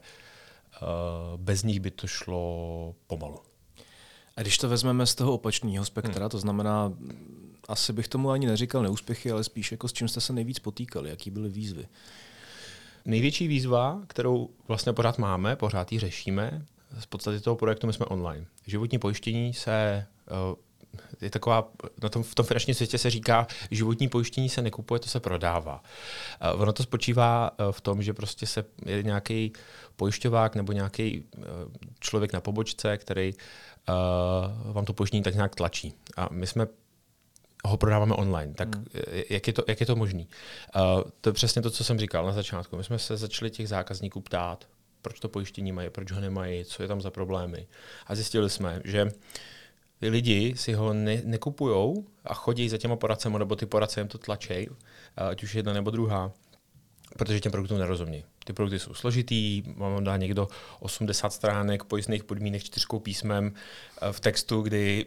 uh, 0.81 0.87
bez 1.41 1.63
nich 1.63 1.79
by 1.79 1.91
to 1.91 2.07
šlo 2.07 2.95
pomalu. 3.07 3.39
A 4.37 4.41
když 4.41 4.57
to 4.57 4.69
vezmeme 4.69 5.05
z 5.05 5.15
toho 5.15 5.33
opačného 5.33 5.85
spektra, 5.85 6.21
hmm. 6.21 6.29
to 6.29 6.39
znamená, 6.39 6.93
asi 7.67 7.93
bych 7.93 8.07
tomu 8.07 8.29
ani 8.29 8.47
neříkal 8.47 8.83
neúspěchy, 8.83 9.31
ale 9.31 9.43
spíš 9.43 9.71
jako 9.71 9.87
s 9.87 9.93
čím 9.93 10.07
jste 10.07 10.21
se 10.21 10.33
nejvíc 10.33 10.59
potýkali, 10.59 11.09
jaký 11.09 11.29
byly 11.29 11.49
výzvy? 11.49 11.87
Největší 13.05 13.47
výzva, 13.47 14.01
kterou 14.07 14.49
vlastně 14.67 14.93
pořád 14.93 15.17
máme, 15.17 15.55
pořád 15.55 15.91
ji 15.91 15.99
řešíme, 15.99 16.65
z 16.99 17.05
podstaty 17.05 17.39
toho 17.39 17.55
projektu 17.55 17.87
my 17.87 17.93
jsme 17.93 18.05
online. 18.05 18.45
Životní 18.67 18.99
pojištění 18.99 19.53
se 19.53 20.05
uh, 20.49 20.55
je 21.21 21.29
taková, 21.29 21.71
na 22.03 22.09
tom, 22.09 22.23
v 22.23 22.35
tom 22.35 22.45
finančním 22.45 22.75
světě 22.75 22.97
se 22.97 23.09
říká, 23.09 23.47
životní 23.71 24.09
pojištění 24.09 24.49
se 24.49 24.61
nekupuje, 24.61 24.99
to 24.99 25.09
se 25.09 25.19
prodává. 25.19 25.83
Uh, 26.53 26.61
ono 26.61 26.73
to 26.73 26.83
spočívá 26.83 27.51
uh, 27.59 27.71
v 27.71 27.81
tom, 27.81 28.03
že 28.03 28.13
prostě 28.13 28.45
se 28.45 28.65
je 28.85 29.03
nějaký 29.03 29.53
pojišťovák 29.95 30.55
nebo 30.55 30.71
nějaký 30.71 31.23
člověk 31.99 32.33
na 32.33 32.41
pobočce, 32.41 32.97
který 32.97 33.33
vám 34.71 34.85
to 34.85 34.93
pojištění 34.93 35.23
tak 35.23 35.35
nějak 35.35 35.55
tlačí. 35.55 35.93
A 36.17 36.27
my 36.31 36.47
jsme 36.47 36.67
ho 37.65 37.77
prodáváme 37.77 38.15
online. 38.15 38.53
Tak 38.53 38.75
hmm. 38.75 38.85
jak, 39.29 39.47
je 39.47 39.53
to, 39.53 39.63
jak 39.67 39.79
je 39.79 39.85
to 39.85 39.95
možný? 39.95 40.27
Uh, 40.75 41.01
to 41.21 41.29
je 41.29 41.33
přesně 41.33 41.61
to, 41.61 41.69
co 41.69 41.83
jsem 41.83 41.99
říkal 41.99 42.25
na 42.25 42.31
začátku. 42.31 42.77
My 42.77 42.83
jsme 42.83 42.99
se 42.99 43.17
začali 43.17 43.51
těch 43.51 43.69
zákazníků 43.69 44.21
ptát, 44.21 44.67
proč 45.01 45.19
to 45.19 45.29
pojištění 45.29 45.71
mají, 45.71 45.89
proč 45.89 46.11
ho 46.11 46.21
nemají, 46.21 46.65
co 46.65 46.81
je 46.81 46.87
tam 46.87 47.01
za 47.01 47.11
problémy. 47.11 47.67
A 48.07 48.15
zjistili 48.15 48.49
jsme, 48.49 48.81
že 48.83 49.11
ty 49.99 50.09
lidi 50.09 50.53
si 50.57 50.73
ho 50.73 50.93
ne, 50.93 51.21
nekupujou 51.25 52.05
a 52.23 52.33
chodí 52.33 52.69
za 52.69 52.77
těma 52.77 52.95
poradcemi, 52.95 53.39
nebo 53.39 53.55
ty 53.55 53.65
poradce 53.65 53.99
jim 53.99 54.07
to 54.07 54.17
tlačej, 54.17 54.69
ať 55.17 55.43
už 55.43 55.55
jedna 55.55 55.73
nebo 55.73 55.91
druhá, 55.91 56.31
protože 57.17 57.39
těm 57.39 57.51
produktům 57.51 57.79
nerozumí. 57.79 58.23
Ty 58.45 58.53
produkty 58.53 58.79
jsou 58.79 58.93
složitý, 58.93 59.63
mám 59.75 60.03
dá 60.03 60.17
někdo 60.17 60.47
80 60.79 61.33
stránek 61.33 61.83
pojistných 61.83 62.23
podmínek 62.23 62.63
čtyřkou 62.63 62.99
písmem 62.99 63.53
eh, 64.01 64.13
v 64.13 64.19
textu, 64.19 64.61
kdy 64.61 65.05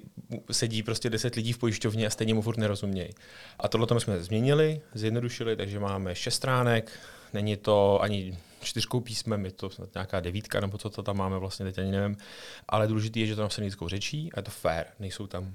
sedí 0.50 0.83
prostě 0.83 1.11
10 1.11 1.35
lidí 1.35 1.52
v 1.52 1.59
pojišťovně 1.59 2.07
a 2.07 2.11
stejně 2.11 2.35
mu 2.35 2.42
furt 2.42 2.59
nerozumějí. 2.59 3.11
A 3.59 3.68
tohle 3.68 4.00
jsme 4.00 4.23
změnili, 4.23 4.80
zjednodušili, 4.95 5.57
takže 5.57 5.80
máme 5.80 6.14
6 6.14 6.35
stránek, 6.35 6.92
není 7.33 7.57
to 7.57 8.02
ani 8.02 8.38
čtyřkou 8.61 9.00
písmem, 9.00 9.45
je 9.45 9.52
to 9.52 9.71
snad 9.71 9.95
nějaká 9.95 10.21
devítka, 10.21 10.61
nebo 10.61 10.78
co 10.78 10.90
to 10.90 11.02
tam 11.02 11.16
máme, 11.16 11.38
vlastně 11.38 11.66
teď 11.66 11.78
ani 11.78 11.90
nevím. 11.90 12.16
Ale 12.68 12.88
důležité 12.88 13.21
je, 13.21 13.26
že 13.26 13.37
to 13.37 13.42
napsané 13.42 13.64
lidskou 13.64 13.88
řečí 13.88 14.30
a 14.35 14.38
je 14.38 14.42
to 14.42 14.50
fair, 14.50 14.87
nejsou 14.99 15.26
tam 15.26 15.54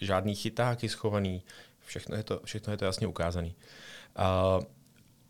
žádný 0.00 0.34
chytáky 0.34 0.88
schovaný, 0.88 1.42
všechno 1.86 2.16
je 2.16 2.22
to, 2.22 2.40
všechno 2.44 2.72
je 2.72 2.76
to 2.76 2.84
jasně 2.84 3.06
ukázané. 3.06 3.48
Uh, 3.48 4.64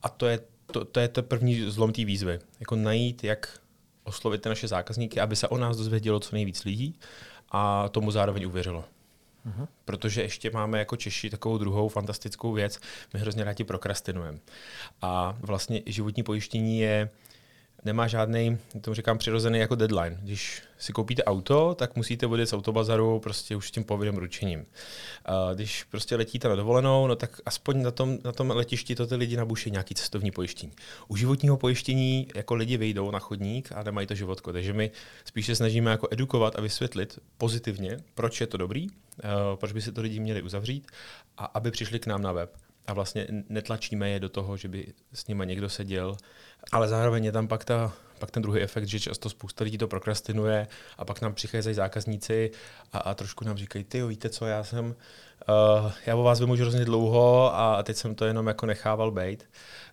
a 0.03 0.09
to 0.09 0.27
je 0.27 0.41
to, 0.73 0.85
to 0.85 1.01
je 1.01 1.09
to 1.09 1.23
první 1.23 1.71
zlom 1.71 1.93
té 1.93 2.05
výzvy. 2.05 2.39
Jako 2.61 2.77
najít, 2.77 3.25
jak 3.25 3.61
oslovit 4.05 4.43
ty 4.43 4.49
naše 4.49 4.69
zákazníky, 4.69 5.21
aby 5.21 5.37
se 5.37 5.49
o 5.49 5.59
nás 5.59 5.77
dozvědělo 5.77 6.21
co 6.21 6.37
nejvíc 6.37 6.65
lidí 6.65 6.99
a 7.51 7.89
tomu 7.89 8.11
zároveň 8.11 8.47
uvěřilo. 8.47 8.85
Uh-huh. 9.47 9.69
Protože 9.85 10.23
ještě 10.23 10.51
máme 10.51 10.79
jako 10.79 10.97
Češi 10.97 11.31
takovou 11.31 11.59
druhou 11.59 11.89
fantastickou 11.89 12.53
věc, 12.53 12.81
my 13.15 13.21
hrozně 13.21 13.45
rádi 13.45 13.65
prokrastinujeme. 13.65 14.39
A 15.03 15.37
vlastně 15.41 15.83
životní 15.87 16.23
pojištění 16.23 16.81
je 16.81 17.11
nemá 17.85 18.07
žádný, 18.07 18.59
tomu 18.81 18.95
říkám, 18.95 19.19
přirozený 19.19 19.59
jako 19.59 19.75
deadline. 19.75 20.19
Když 20.23 20.63
si 20.79 20.93
koupíte 20.93 21.25
auto, 21.25 21.75
tak 21.75 21.97
musíte 21.97 22.27
odjet 22.27 22.47
z 22.47 22.53
autobazaru 22.53 23.21
prostě 23.21 23.57
už 23.57 23.69
s 23.69 23.71
tím 23.71 23.85
povinným 23.85 24.19
ručením. 24.19 24.67
A 25.25 25.55
když 25.55 25.85
prostě 25.85 26.17
letíte 26.17 26.49
na 26.49 26.55
dovolenou, 26.55 27.07
no 27.07 27.17
tak 27.17 27.41
aspoň 27.47 27.83
na 27.83 27.91
tom, 27.91 28.19
na 28.25 28.33
tom 28.33 28.51
letišti 28.51 28.95
to 28.95 29.07
ty 29.07 29.15
lidi 29.15 29.37
nabuší 29.37 29.71
nějaký 29.71 29.95
cestovní 29.95 30.31
pojištění. 30.31 30.73
U 31.09 31.17
životního 31.17 31.57
pojištění 31.57 32.29
jako 32.35 32.55
lidi 32.55 32.77
vyjdou 32.77 33.11
na 33.11 33.19
chodník 33.19 33.73
a 33.75 33.83
nemají 33.83 34.07
to 34.07 34.15
životko. 34.15 34.53
Takže 34.53 34.73
my 34.73 34.91
spíše 35.25 35.57
snažíme 35.57 35.91
jako 35.91 36.09
edukovat 36.11 36.57
a 36.57 36.61
vysvětlit 36.61 37.19
pozitivně, 37.39 37.97
proč 38.15 38.41
je 38.41 38.47
to 38.47 38.57
dobrý, 38.57 38.87
proč 39.55 39.73
by 39.73 39.83
si 39.83 39.93
to 39.93 40.01
lidi 40.01 40.21
měli 40.21 40.43
uzavřít 40.43 40.87
a 41.39 41.45
aby 41.45 41.71
přišli 41.71 41.99
k 41.99 42.07
nám 42.07 42.23
na 42.23 42.33
web 42.33 42.57
a 42.89 42.93
vlastně 42.93 43.27
netlačíme 43.49 44.11
je 44.11 44.21
do 44.21 44.29
toho, 44.29 44.57
že 44.57 44.69
by 44.69 44.93
s 45.13 45.27
nimi 45.27 45.47
někdo 45.47 45.69
seděl, 45.69 46.17
ale 46.73 46.89
zároveň 46.89 47.25
je 47.25 47.33
tam 47.33 47.49
pak, 47.49 47.65
ta, 47.65 47.93
pak 48.19 48.31
ten 48.31 48.43
druhý 48.43 48.61
efekt, 48.61 48.85
že 48.89 49.01
často 49.01 49.31
spousta 49.31 49.65
lidí 49.65 49.79
to 49.79 49.89
prokrastinuje 49.89 50.67
a 50.99 51.05
pak 51.05 51.21
nám 51.21 51.35
přicházejí 51.35 51.75
zákazníci 51.75 52.51
a, 52.93 52.99
a 52.99 53.15
trošku 53.15 53.45
nám 53.45 53.57
říkají, 53.57 53.85
ty 53.85 54.03
víte 54.03 54.29
co, 54.29 54.47
já 54.47 54.65
jsem, 54.65 54.95
uh, 55.49 55.93
já 56.07 56.17
o 56.17 56.23
vás 56.23 56.41
vím 56.41 56.51
už 56.51 56.61
hrozně 56.61 56.85
dlouho 56.85 57.57
a 57.57 57.83
teď 57.83 57.97
jsem 57.97 58.15
to 58.15 58.25
jenom 58.25 58.47
jako 58.47 58.67
nechával 58.67 59.11
být. 59.11 59.45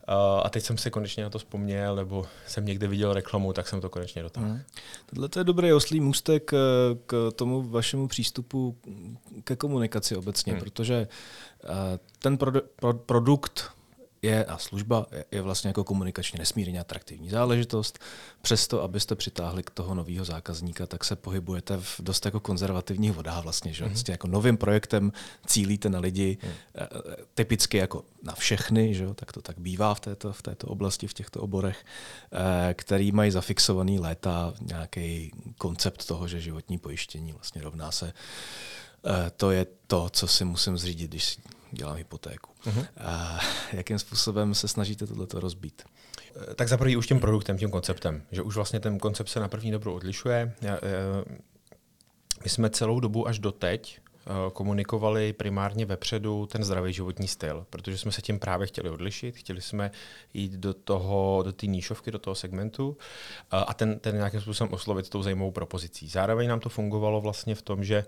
Uh, 0.10 0.42
a 0.44 0.50
teď 0.50 0.64
jsem 0.64 0.78
se 0.78 0.90
konečně 0.90 1.24
na 1.24 1.30
to 1.30 1.40
vzpomněl, 1.40 1.96
nebo 1.96 2.26
jsem 2.48 2.66
někde 2.66 2.88
viděl 2.88 3.14
reklamu, 3.14 3.54
tak 3.54 3.68
jsem 3.68 3.82
to 3.82 3.90
konečně 3.90 4.24
dotáhl. 4.24 4.48
Hmm. 4.48 4.62
Tohle 5.06 5.30
je 5.38 5.44
dobrý 5.44 5.74
oslý 5.74 6.00
můstek 6.00 6.54
eh, 6.54 6.58
k 7.06 7.32
tomu 7.36 7.64
vašemu 7.64 8.08
přístupu 8.08 8.78
ke 9.44 9.56
komunikaci 9.56 10.16
obecně, 10.16 10.54
hmm. 10.54 10.62
protože 10.62 11.08
ten 12.20 12.38
produ- 12.38 12.62
pro- 12.76 12.94
produkt 12.94 13.75
je 14.26 14.46
a 14.46 14.58
služba 14.58 15.06
je 15.32 15.42
vlastně 15.42 15.68
jako 15.68 15.84
komunikačně 15.84 16.40
nesmírně 16.40 16.80
atraktivní 16.80 17.30
záležitost. 17.30 18.00
Přesto, 18.42 18.84
abyste 18.84 19.16
přitáhli 19.16 19.64
k 19.64 19.70
toho 19.70 19.96
nového 19.96 20.26
zákazníka, 20.26 20.86
tak 20.86 21.04
se 21.04 21.16
pohybujete 21.16 21.78
v 21.78 22.00
dost 22.00 22.26
jako 22.26 22.40
konzervativních 22.40 23.12
vodách 23.12 23.44
vlastně, 23.44 23.74
že? 23.74 23.84
Mm-hmm. 23.84 23.88
Vlastně 23.88 24.12
jako 24.12 24.28
novým 24.28 24.58
projektem 24.58 25.12
cílíte 25.46 25.90
na 25.90 26.00
lidi, 26.00 26.38
mm. 26.44 26.50
typicky 27.34 27.78
jako 27.78 28.04
na 28.24 28.36
všechny, 28.36 28.94
že? 28.94 29.08
tak 29.16 29.32
to 29.32 29.42
tak 29.42 29.60
bývá 29.60 29.94
v 29.94 30.00
této, 30.00 30.34
v 30.34 30.42
této 30.42 30.68
oblasti, 30.68 31.08
v 31.08 31.14
těchto 31.14 31.42
oborech, 31.42 31.86
eh, 32.32 32.74
který 32.74 33.12
mají 33.12 33.32
zafixovaný 33.32 34.00
léta 34.00 34.54
nějaký 34.62 35.32
koncept 35.58 36.06
toho, 36.06 36.28
že 36.28 36.42
životní 36.42 36.78
pojištění 36.78 37.32
vlastně 37.32 37.62
rovná 37.62 37.92
se 37.92 38.14
to 39.38 39.52
je 39.52 39.66
to, 39.88 40.10
co 40.10 40.28
si 40.28 40.46
musím 40.46 40.78
zřídit, 40.78 41.08
když 41.08 41.38
dělám 41.76 41.96
hypotéku. 41.96 42.52
Uh-huh. 42.66 42.86
A 42.98 43.40
jakým 43.74 44.00
způsobem 44.00 44.56
se 44.56 44.68
snažíte 44.68 45.08
tohleto 45.08 45.40
rozbít? 45.40 45.84
Eh, 46.36 46.56
tak 46.56 46.68
za 46.68 46.78
prvý 46.78 46.98
už 46.98 47.08
tím 47.08 47.20
produktem, 47.20 47.58
tím 47.58 47.72
konceptem, 47.72 48.24
že 48.32 48.42
už 48.42 48.56
vlastně 48.56 48.80
ten 48.80 49.00
koncept 49.00 49.28
se 49.28 49.40
na 49.40 49.48
první 49.48 49.72
dobrou 49.72 49.94
odlišuje. 49.94 50.54
Eh, 50.64 50.80
my 52.44 52.50
jsme 52.50 52.70
celou 52.70 53.00
dobu 53.00 53.28
až 53.28 53.40
doteď 53.40 54.00
eh, 54.00 54.32
komunikovali 54.54 55.34
primárně 55.34 55.86
vepředu 55.86 56.46
ten 56.46 56.64
zdravý 56.64 56.94
životní 56.94 57.28
styl, 57.28 57.66
protože 57.70 57.98
jsme 57.98 58.12
se 58.12 58.22
tím 58.22 58.40
právě 58.40 58.68
chtěli 58.68 58.90
odlišit, 58.90 59.36
chtěli 59.36 59.62
jsme 59.62 59.92
jít 60.34 60.52
do 60.52 60.74
toho, 60.74 61.44
do 61.46 61.52
té 61.52 61.68
níšovky, 61.68 62.12
do 62.12 62.20
toho 62.20 62.36
segmentu 62.36 62.98
a 63.52 63.74
ten, 63.74 64.00
ten 64.00 64.16
nějakým 64.16 64.42
způsobem 64.42 64.74
oslovit 64.74 65.10
tou 65.10 65.24
zajímavou 65.24 65.52
propozicí. 65.52 66.08
Zároveň 66.08 66.48
nám 66.48 66.60
to 66.60 66.70
fungovalo 66.70 67.22
vlastně 67.22 67.56
v 67.56 67.62
tom, 67.62 67.84
že 67.84 68.06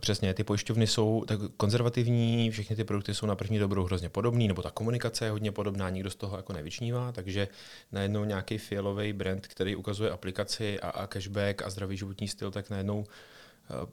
Přesně, 0.00 0.34
ty 0.34 0.44
pojišťovny 0.44 0.86
jsou 0.86 1.24
tak 1.28 1.38
konzervativní, 1.56 2.50
všechny 2.50 2.76
ty 2.76 2.84
produkty 2.84 3.14
jsou 3.14 3.26
na 3.26 3.36
první 3.36 3.58
dobrou 3.58 3.84
hrozně 3.84 4.08
podobný, 4.08 4.48
nebo 4.48 4.62
ta 4.62 4.70
komunikace 4.70 5.24
je 5.24 5.30
hodně 5.30 5.52
podobná, 5.52 5.90
nikdo 5.90 6.10
z 6.10 6.14
toho 6.14 6.36
jako 6.36 6.52
nevyčnívá, 6.52 7.12
takže 7.12 7.48
najednou 7.92 8.24
nějaký 8.24 8.58
fialový 8.58 9.12
brand, 9.12 9.46
který 9.46 9.76
ukazuje 9.76 10.10
aplikaci 10.10 10.80
a, 10.80 10.88
a 10.88 11.06
cashback 11.06 11.62
a 11.62 11.70
zdravý 11.70 11.96
životní 11.96 12.28
styl, 12.28 12.50
tak 12.50 12.70
najednou 12.70 12.98
uh, 12.98 13.06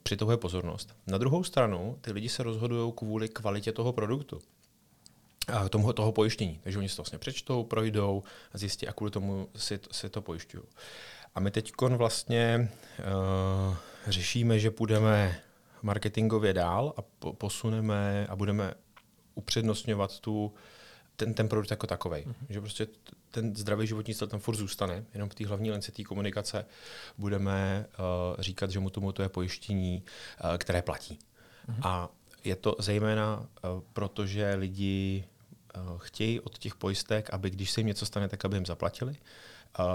přitahuje 0.04 0.38
pozornost. 0.38 0.96
Na 1.08 1.18
druhou 1.18 1.44
stranu, 1.44 1.98
ty 2.02 2.12
lidi 2.12 2.30
se 2.30 2.44
rozhodují 2.44 2.94
kvůli 2.96 3.30
kvalitě 3.30 3.72
toho 3.72 3.94
produktu 3.94 4.42
a 5.48 5.70
tomu, 5.70 5.94
toho 5.94 6.12
pojištění. 6.12 6.60
Takže 6.64 6.80
oni 6.80 6.90
si 6.90 6.96
to 6.96 7.02
vlastně 7.02 7.20
přečtou, 7.20 7.64
projdou 7.64 8.24
a 8.54 8.58
zjistí, 8.58 8.88
a 8.88 8.94
kvůli 8.94 9.12
tomu 9.12 9.48
si, 9.56 9.80
si 9.92 10.10
to 10.10 10.22
pojišťují. 10.22 10.64
A 11.36 11.40
my 11.40 11.52
teď 11.52 11.72
vlastně 11.82 12.72
uh, 13.70 13.76
řešíme, 14.08 14.60
že 14.60 14.72
půjdeme 14.72 15.42
marketingově 15.84 16.54
dál 16.54 16.94
a 16.98 17.02
posuneme 17.32 18.28
a 18.30 18.36
budeme 18.36 18.74
upřednostňovat 19.36 20.20
tu 20.20 20.54
ten, 21.16 21.34
ten 21.34 21.48
produkt 21.48 21.72
jako 21.72 21.88
takový. 21.88 22.22
Mm-hmm. 22.22 22.46
Že 22.50 22.62
prostě 22.62 22.88
ten 23.32 23.56
zdravý 23.56 23.88
životní 23.88 24.14
styl 24.14 24.28
tam 24.28 24.40
furt 24.40 24.56
zůstane, 24.56 25.06
jenom 25.14 25.30
v 25.30 25.36
té 25.36 25.48
hlavní 25.48 25.72
lince 25.72 25.92
té 25.92 26.04
komunikace 26.04 26.66
budeme 27.18 27.86
uh, 28.00 28.42
říkat, 28.42 28.72
že 28.72 28.80
mu 28.80 28.90
tomu 28.90 29.12
to 29.12 29.22
je 29.22 29.30
pojištění, 29.30 30.04
uh, 30.44 30.58
které 30.58 30.82
platí. 30.82 31.20
Mm-hmm. 31.70 31.80
A 31.84 32.10
je 32.44 32.56
to 32.56 32.76
zejména 32.80 33.40
uh, 33.40 33.82
proto, 33.94 34.26
že 34.26 34.56
lidi 34.56 35.26
uh, 35.76 35.98
chtějí 35.98 36.40
od 36.40 36.58
těch 36.58 36.76
pojistek, 36.76 37.30
aby 37.34 37.50
když 37.50 37.72
se 37.72 37.80
jim 37.80 37.88
něco 37.88 38.06
stane, 38.06 38.28
tak 38.28 38.46
aby 38.46 38.58
jim 38.58 38.66
zaplatili. 38.66 39.16
Uh, 39.80 39.86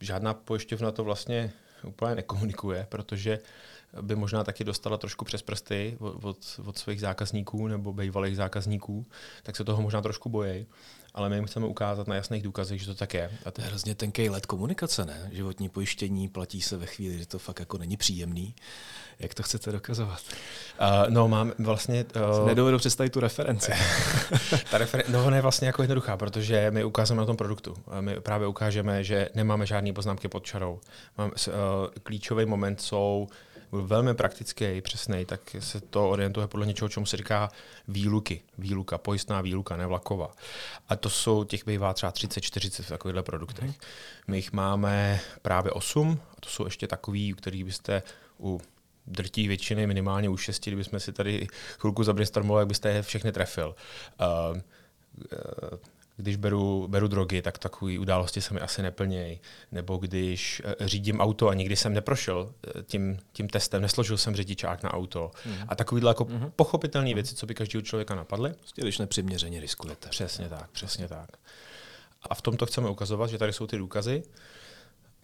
žádná 0.00 0.34
pojišťovna 0.34 0.92
to 0.92 1.04
vlastně 1.04 1.52
úplně 1.84 2.14
nekomunikuje, 2.14 2.86
protože 2.88 3.38
by 4.02 4.16
možná 4.16 4.44
taky 4.44 4.64
dostala 4.64 4.96
trošku 4.96 5.24
přes 5.24 5.42
prsty 5.42 5.96
od, 6.00 6.24
od, 6.24 6.60
od 6.64 6.78
svých 6.78 7.00
zákazníků 7.00 7.68
nebo 7.68 7.92
bývalých 7.92 8.36
zákazníků, 8.36 9.06
tak 9.42 9.56
se 9.56 9.64
toho 9.64 9.82
možná 9.82 10.02
trošku 10.02 10.28
bojí. 10.28 10.66
Ale 11.14 11.28
my 11.28 11.36
jim 11.36 11.44
chceme 11.44 11.66
ukázat 11.66 12.08
na 12.08 12.14
jasných 12.14 12.42
důkazech, 12.42 12.80
že 12.80 12.86
to 12.86 12.94
tak 12.94 13.14
je. 13.14 13.30
A 13.44 13.50
to 13.50 13.60
je 13.60 13.66
hrozně 13.66 13.94
tenký 13.94 14.30
let 14.30 14.46
komunikace, 14.46 15.04
ne? 15.04 15.30
Životní 15.32 15.68
pojištění 15.68 16.28
platí 16.28 16.62
se 16.62 16.76
ve 16.76 16.86
chvíli, 16.86 17.18
že 17.18 17.26
to 17.26 17.38
fakt 17.38 17.60
jako 17.60 17.78
není 17.78 17.96
příjemný. 17.96 18.54
Jak 19.18 19.34
to 19.34 19.42
chcete 19.42 19.72
dokazovat? 19.72 20.20
Uh, 20.80 20.86
no, 21.08 21.28
mám 21.28 21.52
vlastně... 21.58 22.04
Uh, 22.40 22.46
Nedovedu 22.46 22.78
představit 22.78 23.10
tu 23.10 23.20
referenci. 23.20 23.72
Ta 24.70 24.78
referen- 24.78 25.04
no, 25.08 25.26
ona 25.26 25.36
je 25.36 25.42
vlastně 25.42 25.66
jako 25.66 25.82
jednoduchá, 25.82 26.16
protože 26.16 26.70
my 26.70 26.84
ukážeme 26.84 27.20
na 27.20 27.26
tom 27.26 27.36
produktu. 27.36 27.74
My 28.00 28.20
právě 28.20 28.46
ukážeme, 28.46 29.04
že 29.04 29.28
nemáme 29.34 29.66
žádné 29.66 29.92
poznámky 29.92 30.28
pod 30.28 30.44
čarou. 30.44 30.80
Mám, 31.18 31.30
uh, 31.30 31.54
klíčový 32.02 32.46
moment 32.46 32.80
jsou 32.80 33.28
byl 33.74 33.86
velmi 33.86 34.14
praktický, 34.14 34.80
přesný, 34.80 35.24
tak 35.24 35.56
se 35.58 35.80
to 35.80 36.10
orientuje 36.10 36.46
podle 36.46 36.66
něčeho, 36.66 36.88
čemu 36.88 37.06
se 37.06 37.16
říká 37.16 37.48
výluky. 37.88 38.42
Výluka, 38.58 38.98
pojistná 38.98 39.40
výluka, 39.40 39.76
ne 39.76 39.86
vlaková. 39.86 40.30
A 40.88 40.96
to 40.96 41.10
jsou, 41.10 41.44
těch 41.44 41.66
bývá 41.66 41.94
třeba 41.94 42.12
30-40 42.12 42.82
v 42.82 42.88
takovýchhle 42.88 43.22
produktech. 43.22 43.68
Mm. 43.68 43.74
My 44.26 44.36
jich 44.36 44.52
máme 44.52 45.20
právě 45.42 45.72
8 45.72 46.20
a 46.30 46.40
to 46.40 46.48
jsou 46.48 46.64
ještě 46.64 46.86
takový, 46.86 47.32
u 47.32 47.36
kterých 47.36 47.64
byste 47.64 48.02
u 48.40 48.60
drtí 49.06 49.48
většiny, 49.48 49.86
minimálně 49.86 50.28
u 50.28 50.36
šesti, 50.36 50.70
kdybychom 50.70 51.00
si 51.00 51.12
tady 51.12 51.46
chvilku 51.78 52.04
zabrainstormovali, 52.04 52.60
jak 52.60 52.68
byste 52.68 52.88
je 52.88 53.02
všechny 53.02 53.32
trefil. 53.32 53.74
Uh, 54.20 54.56
uh, 54.56 55.78
když 56.16 56.36
beru, 56.36 56.88
beru 56.88 57.08
drogy, 57.08 57.42
tak 57.42 57.58
takové 57.58 57.98
události 57.98 58.40
se 58.40 58.54
mi 58.54 58.60
asi 58.60 58.82
neplnějí. 58.82 59.40
Nebo 59.72 59.96
když 59.96 60.62
uh, 60.64 60.86
řídím 60.86 61.20
auto 61.20 61.48
a 61.48 61.54
nikdy 61.54 61.76
jsem 61.76 61.94
neprošel 61.94 62.38
uh, 62.38 62.82
tím, 62.82 63.18
tím 63.32 63.48
testem, 63.48 63.82
nesložil 63.82 64.18
jsem 64.18 64.36
řidičák 64.36 64.82
na 64.82 64.94
auto. 64.94 65.30
Mm. 65.46 65.54
A 65.68 65.74
takovýhle 65.74 66.10
jako 66.10 66.24
mm. 66.24 66.52
pochopitelné 66.56 67.08
mm. 67.08 67.14
věci, 67.14 67.34
co 67.34 67.46
by 67.46 67.54
každého 67.54 67.82
člověka 67.82 68.14
napadly. 68.14 68.52
Prostě 68.52 68.82
když 68.82 68.98
nepřiměřeně 68.98 69.60
riskujete. 69.60 70.08
Přesně 70.08 70.48
tak, 70.48 70.70
přesně 70.70 71.08
tak. 71.08 71.28
A 72.22 72.34
v 72.34 72.42
tom 72.42 72.56
to 72.56 72.66
chceme 72.66 72.90
ukazovat, 72.90 73.30
že 73.30 73.38
tady 73.38 73.52
jsou 73.52 73.66
ty 73.66 73.78
důkazy. 73.78 74.22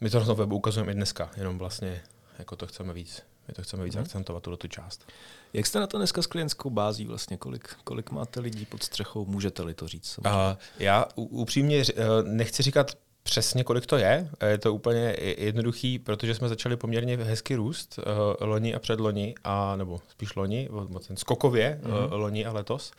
My 0.00 0.10
to 0.10 0.24
na 0.24 0.34
webu 0.34 0.56
ukazujeme 0.56 0.92
i 0.92 0.94
dneska, 0.94 1.30
jenom 1.36 1.58
vlastně 1.58 2.02
jako 2.38 2.56
to 2.56 2.66
chceme 2.66 2.92
víc 2.92 3.22
my 3.50 3.54
to 3.54 3.62
chceme 3.62 3.84
víc 3.84 3.94
hmm. 3.94 4.04
akcentovat, 4.04 4.42
tuto 4.42 4.56
tu 4.56 4.68
část. 4.68 5.06
Jak 5.52 5.66
jste 5.66 5.80
na 5.80 5.86
to 5.86 5.98
dneska 5.98 6.22
s 6.22 6.26
klientskou 6.26 6.70
bází 6.70 7.04
vlastně? 7.04 7.36
Kolik, 7.36 7.68
kolik 7.84 8.10
máte 8.10 8.40
lidí 8.40 8.66
pod 8.66 8.82
střechou? 8.82 9.26
Můžete-li 9.26 9.74
to 9.74 9.88
říct? 9.88 10.18
Uh, 10.18 10.32
já 10.78 11.04
upřímně 11.14 11.78
uh, 11.78 11.84
nechci 12.22 12.62
říkat 12.62 12.90
přesně, 13.22 13.64
kolik 13.64 13.86
to 13.86 13.96
je. 13.96 14.30
Je 14.46 14.58
to 14.58 14.74
úplně 14.74 15.16
jednoduchý, 15.38 15.98
protože 15.98 16.34
jsme 16.34 16.48
začali 16.48 16.76
poměrně 16.76 17.16
hezky 17.16 17.54
růst 17.54 17.98
uh, 17.98 18.48
loni 18.48 18.74
a 18.74 18.78
předloni, 18.78 19.34
a, 19.44 19.76
nebo 19.76 20.00
spíš 20.08 20.34
loni, 20.34 20.68
ten 21.06 21.16
skokově 21.16 21.80
mm-hmm. 21.82 22.06
uh, 22.06 22.12
loni 22.12 22.46
a 22.46 22.52
letos. 22.52 22.92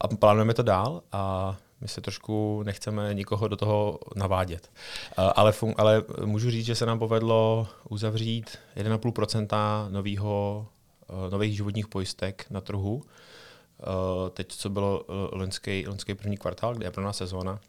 A 0.00 0.08
plánujeme 0.08 0.54
to 0.54 0.62
dál 0.62 1.02
a 1.12 1.56
my 1.80 1.88
se 1.88 2.00
trošku 2.00 2.62
nechceme 2.62 3.14
nikoho 3.14 3.48
do 3.48 3.56
toho 3.56 3.98
navádět. 4.16 4.70
Ale, 5.16 5.50
fun- 5.50 5.74
ale 5.76 6.04
můžu 6.24 6.50
říct, 6.50 6.66
že 6.66 6.74
se 6.74 6.86
nám 6.86 6.98
povedlo 6.98 7.68
uzavřít 7.88 8.58
1,5% 8.76 9.90
novýho, 9.90 10.66
nových 11.30 11.56
životních 11.56 11.88
pojistek 11.88 12.46
na 12.50 12.60
trhu. 12.60 13.02
Teď, 14.32 14.52
co 14.52 14.70
bylo 14.70 15.04
loňský, 15.32 15.86
loňský 15.86 16.14
první 16.14 16.36
kvartál, 16.36 16.74
kde 16.74 16.86
je 16.86 16.90
pro 16.90 17.04
nás 17.04 17.16
sezóna, 17.16 17.60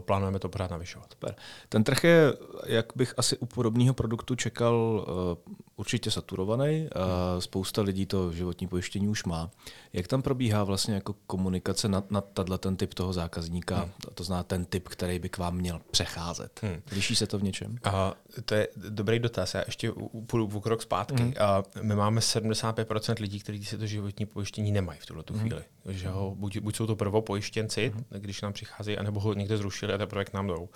plánujeme 0.00 0.38
to 0.38 0.48
pořád 0.48 0.70
navyšovat. 0.70 1.06
Super. 1.12 1.34
Ten 1.68 1.84
trh 1.84 2.04
je, 2.04 2.32
jak 2.66 2.86
bych 2.96 3.14
asi 3.16 3.36
u 3.36 3.46
podobného 3.46 3.94
produktu 3.94 4.34
čekal, 4.34 5.06
eh, 5.08 5.52
určitě 5.76 6.10
saturovaný. 6.10 6.88
Hmm. 6.94 7.40
Spousta 7.40 7.82
lidí 7.82 8.06
to 8.06 8.32
životní 8.32 8.68
pojištění 8.68 9.08
už 9.08 9.24
má. 9.24 9.50
Jak 9.92 10.08
tam 10.08 10.22
probíhá 10.22 10.64
vlastně 10.64 10.94
jako 10.94 11.14
komunikace 11.26 11.88
na, 11.88 12.02
na 12.10 12.20
tato 12.20 12.58
ten 12.58 12.76
typ 12.76 12.94
toho 12.94 13.12
zákazníka, 13.12 13.76
hmm. 13.76 13.90
to 14.14 14.24
zná 14.24 14.42
ten 14.42 14.64
typ, 14.64 14.88
který 14.88 15.18
by 15.18 15.28
k 15.28 15.38
vám 15.38 15.56
měl 15.56 15.80
přecházet? 15.90 16.60
Hmm. 16.62 16.82
Liší 16.92 17.16
se 17.16 17.26
to 17.26 17.38
v 17.38 17.42
něčem? 17.42 17.78
A 17.84 18.14
to 18.44 18.54
je 18.54 18.68
dobrý 18.88 19.18
dotaz. 19.18 19.54
Já 19.54 19.62
ještě 19.66 19.92
půjdu 20.26 20.46
v 20.46 20.60
krok 20.60 20.82
zpátky. 20.82 21.22
Hmm. 21.22 21.34
A 21.40 21.62
my 21.82 21.94
máme 21.94 22.20
75% 22.20 23.20
lidí, 23.20 23.40
kteří 23.40 23.64
si 23.64 23.78
to 23.78 23.86
životní 23.86 24.26
pojištění 24.26 24.72
nemají 24.72 24.98
v 25.00 25.06
tuhle 25.06 25.24
hmm. 25.30 25.40
chvíli. 25.40 25.62
Že 25.88 26.08
ho, 26.08 26.34
buď, 26.34 26.58
buď 26.58 26.76
jsou 26.76 26.86
to 26.86 26.96
prvopojištěnci, 26.96 27.92
hmm. 27.94 28.04
když 28.10 28.40
nám 28.40 28.52
přicházejí, 28.52 28.98
anebo 28.98 29.20
ho 29.20 29.34
někde 29.34 29.56
zrušili 29.56 29.92
a 29.92 29.98
teprve 29.98 30.24
k 30.24 30.32
nám 30.32 30.46
jdou. 30.46 30.68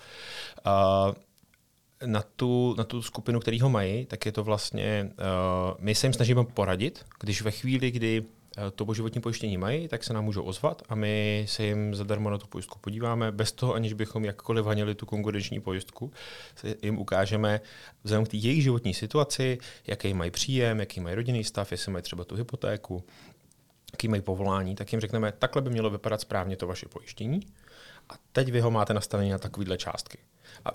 A 0.64 1.06
na 2.06 2.22
tu, 2.36 2.74
na 2.78 2.84
tu 2.84 3.02
skupinu, 3.02 3.40
který 3.40 3.60
ho 3.60 3.68
mají, 3.68 4.06
tak 4.06 4.26
je 4.26 4.32
to 4.32 4.44
vlastně, 4.44 5.10
uh, 5.10 5.74
my 5.78 5.94
se 5.94 6.06
jim 6.06 6.12
snažíme 6.12 6.44
poradit, 6.44 7.04
když 7.20 7.42
ve 7.42 7.50
chvíli, 7.50 7.90
kdy 7.90 8.20
uh, 8.20 8.26
to 8.74 8.94
životní 8.94 9.20
pojištění 9.20 9.56
mají, 9.56 9.88
tak 9.88 10.04
se 10.04 10.12
nám 10.12 10.24
můžou 10.24 10.42
ozvat 10.42 10.82
a 10.88 10.94
my 10.94 11.44
se 11.48 11.64
jim 11.64 11.94
zadarmo 11.94 12.30
na 12.30 12.38
tu 12.38 12.46
pojistku 12.46 12.78
podíváme, 12.78 13.32
bez 13.32 13.52
toho, 13.52 13.74
aniž 13.74 13.92
bychom 13.92 14.24
jakkoliv 14.24 14.66
hanili 14.66 14.94
tu 14.94 15.06
konkurenční 15.06 15.60
pojistku, 15.60 16.12
se 16.56 16.74
jim 16.82 16.98
ukážeme 16.98 17.60
vzhledem 18.04 18.26
k 18.26 18.28
té 18.28 18.36
jejich 18.36 18.62
životní 18.62 18.94
situaci, 18.94 19.58
jaký 19.86 20.14
mají 20.14 20.30
příjem, 20.30 20.80
jaký 20.80 21.00
mají 21.00 21.14
rodinný 21.14 21.44
stav, 21.44 21.72
jestli 21.72 21.92
mají 21.92 22.02
třeba 22.02 22.24
tu 22.24 22.34
hypotéku, 22.34 23.04
jaký 23.96 24.08
mají 24.08 24.22
povolání, 24.22 24.74
tak 24.74 24.92
jim 24.92 25.00
řekneme, 25.00 25.32
takhle 25.32 25.62
by 25.62 25.70
mělo 25.70 25.90
vypadat 25.90 26.20
správně 26.20 26.56
to 26.56 26.66
vaše 26.66 26.88
pojištění 26.88 27.40
a 28.10 28.14
teď 28.32 28.52
vy 28.52 28.60
ho 28.60 28.70
máte 28.70 28.94
nastavený 28.94 29.30
na 29.30 29.38
takovýhle 29.38 29.76
částky. 29.76 30.18
A 30.64 30.70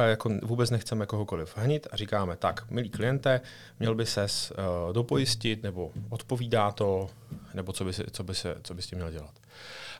jako 0.00 0.30
vůbec 0.42 0.70
nechceme 0.70 1.06
kohokoliv 1.06 1.56
hnit 1.56 1.86
a 1.90 1.96
říkáme, 1.96 2.36
tak, 2.36 2.70
milí 2.70 2.90
kliente, 2.90 3.40
měl 3.80 3.94
by 3.94 4.06
se 4.06 4.26
uh, 4.26 4.92
dopojistit, 4.92 5.62
nebo 5.62 5.90
odpovídá 6.08 6.70
to, 6.70 7.10
nebo 7.54 7.72
co 7.72 7.84
by, 7.84 7.92
si, 7.92 8.04
co, 8.10 8.24
by 8.24 8.34
se, 8.34 8.56
co 8.62 8.74
by 8.74 8.82
s 8.82 8.86
tím 8.86 8.98
měl 8.98 9.10
dělat. 9.10 9.34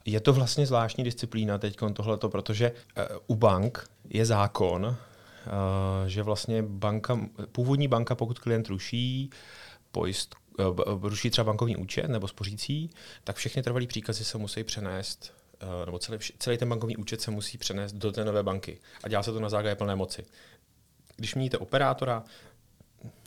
Je 0.05 0.21
to 0.21 0.33
vlastně 0.33 0.67
zvláštní 0.67 1.05
disciplína 1.05 1.59
teď 1.59 1.77
tohleto, 1.93 2.29
protože 2.29 2.73
uh, 2.73 3.05
u 3.27 3.35
bank 3.35 3.91
je 4.09 4.27
zákon, 4.27 4.87
uh, 4.87 4.95
že 6.07 6.23
vlastně 6.23 6.62
banka, 6.62 7.21
původní 7.53 7.89
banka, 7.89 8.15
pokud 8.15 8.39
klient 8.39 8.69
ruší 8.69 9.31
pojist, 9.93 10.35
uh, 10.35 10.45
ruší 11.03 11.31
třeba 11.31 11.45
bankovní 11.45 11.77
účet 11.77 12.09
nebo 12.09 12.29
spořící, 12.29 12.90
tak 13.25 13.37
všechny 13.37 13.62
trvalé 13.62 13.87
příkazy 13.87 14.25
se 14.25 14.38
musí 14.38 14.64
přenést 14.64 15.33
Eh, 15.61 15.87
nebo 15.87 15.99
celý, 15.99 16.19
celý 16.38 16.59
ten 16.59 16.69
bankovní 16.69 16.97
účet 16.97 17.21
se 17.21 17.31
musí 17.31 17.59
přenést 17.59 17.92
do 17.92 18.12
té 18.12 18.25
nové 18.25 18.42
banky. 18.42 18.79
A 19.05 19.09
dělá 19.09 19.23
se 19.23 19.33
to 19.33 19.40
na 19.40 19.49
základě 19.49 19.75
plné 19.75 19.97
moci. 19.97 20.25
Když 21.16 21.35
měníte 21.35 21.59
operátora, 21.59 22.25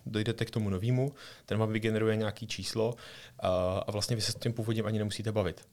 dojdete 0.06 0.46
k 0.46 0.52
tomu 0.52 0.70
novému, 0.70 1.14
ten 1.46 1.58
vám 1.58 1.72
vygeneruje 1.72 2.16
nějaký 2.16 2.48
číslo 2.48 2.96
a, 3.40 3.48
eh, 3.48 3.84
a 3.88 3.92
vlastně 3.92 4.16
vy 4.16 4.22
se 4.22 4.32
s 4.32 4.36
tím 4.36 4.54
původním 4.54 4.86
ani 4.86 4.98
nemusíte 4.98 5.32
bavit. 5.32 5.68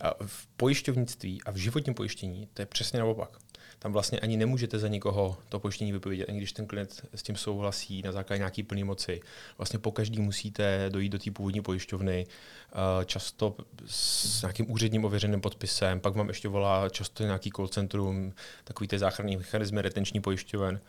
A 0.00 0.14
v 0.26 0.46
pojišťovnictví 0.46 1.42
a 1.42 1.50
v 1.50 1.56
životním 1.56 1.94
pojištění 1.94 2.48
to 2.54 2.62
je 2.62 2.66
přesně 2.66 2.98
naopak 2.98 3.38
tam 3.78 3.92
vlastně 3.92 4.20
ani 4.20 4.36
nemůžete 4.36 4.78
za 4.78 4.88
nikoho 4.88 5.38
to 5.48 5.60
pojištění 5.60 5.92
vypovědět, 5.92 6.28
ani 6.28 6.38
když 6.38 6.52
ten 6.52 6.66
klient 6.66 7.06
s 7.14 7.22
tím 7.22 7.36
souhlasí 7.36 8.02
na 8.02 8.12
základě 8.12 8.38
nějaký 8.38 8.62
plný 8.62 8.84
moci. 8.84 9.20
Vlastně 9.58 9.78
po 9.78 9.92
každý 9.92 10.20
musíte 10.20 10.86
dojít 10.88 11.08
do 11.08 11.18
té 11.18 11.30
původní 11.30 11.62
pojišťovny, 11.62 12.26
eh, 12.26 13.04
často 13.04 13.56
s 13.86 14.42
nějakým 14.42 14.70
úředním 14.70 15.04
ověřeným 15.04 15.40
podpisem, 15.40 16.00
pak 16.00 16.14
vám 16.14 16.28
ještě 16.28 16.48
volá 16.48 16.88
často 16.88 17.22
nějaký 17.22 17.50
call 17.50 17.68
centrum, 17.68 18.32
takový 18.64 18.88
ty 18.88 18.98
záchranný 18.98 19.36
mechanizmy 19.36 19.82
retenční 19.82 20.20
pojišťoven. 20.20 20.80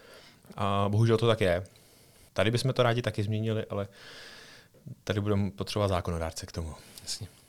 A 0.55 0.85
bohužel 0.89 1.17
to 1.17 1.27
tak 1.27 1.41
je. 1.41 1.63
Tady 2.33 2.51
bychom 2.51 2.73
to 2.73 2.83
rádi 2.83 3.01
taky 3.01 3.23
změnili, 3.23 3.65
ale 3.65 3.87
tady 5.03 5.21
budeme 5.21 5.51
potřebovat 5.51 5.87
zákonodárce 5.87 6.45
k 6.45 6.51
tomu. 6.51 6.75
Jasně. 7.01 7.40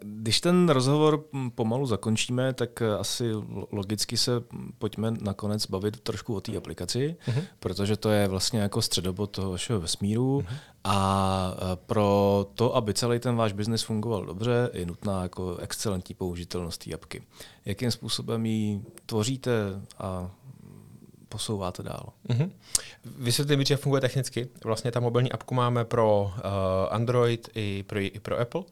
Když 0.00 0.40
ten 0.40 0.68
rozhovor 0.68 1.24
pomalu 1.54 1.86
zakončíme, 1.86 2.52
tak 2.52 2.82
asi 2.82 3.32
logicky 3.72 4.16
se 4.16 4.32
pojďme 4.78 5.10
nakonec 5.20 5.66
bavit 5.66 6.00
trošku 6.00 6.34
o 6.34 6.40
té 6.40 6.56
aplikaci, 6.56 7.16
uh-huh. 7.26 7.42
protože 7.60 7.96
to 7.96 8.10
je 8.10 8.28
vlastně 8.28 8.60
jako 8.60 8.82
středobod 8.82 9.30
toho 9.30 9.50
vašeho 9.50 9.80
vesmíru 9.80 10.38
uh-huh. 10.40 10.56
a 10.84 11.54
eh, 11.56 11.76
pro 11.86 12.46
to, 12.54 12.76
aby 12.76 12.94
celý 12.94 13.18
ten 13.18 13.36
váš 13.36 13.52
biznis 13.52 13.82
fungoval 13.82 14.26
dobře, 14.26 14.70
je 14.72 14.86
nutná 14.86 15.22
jako 15.22 15.56
excelentní 15.56 16.14
použitelnost 16.14 16.84
té 16.84 16.94
apky. 16.94 17.22
Jakým 17.64 17.90
způsobem 17.90 18.46
ji 18.46 18.82
tvoříte 19.06 19.52
a 19.98 20.30
posouváte 21.28 21.82
dál. 21.82 22.12
Mm-hmm. 22.28 22.50
Vysvětlím, 23.04 23.64
jak 23.70 23.80
funguje 23.80 24.00
technicky. 24.00 24.48
Vlastně 24.64 24.92
ta 24.92 25.00
mobilní 25.00 25.32
apku 25.32 25.54
máme 25.54 25.84
pro 25.84 26.22
uh, 26.22 26.40
Android 26.90 27.48
i 27.54 27.82
pro, 27.82 28.00
i 28.00 28.20
pro 28.22 28.38
Apple. 28.40 28.62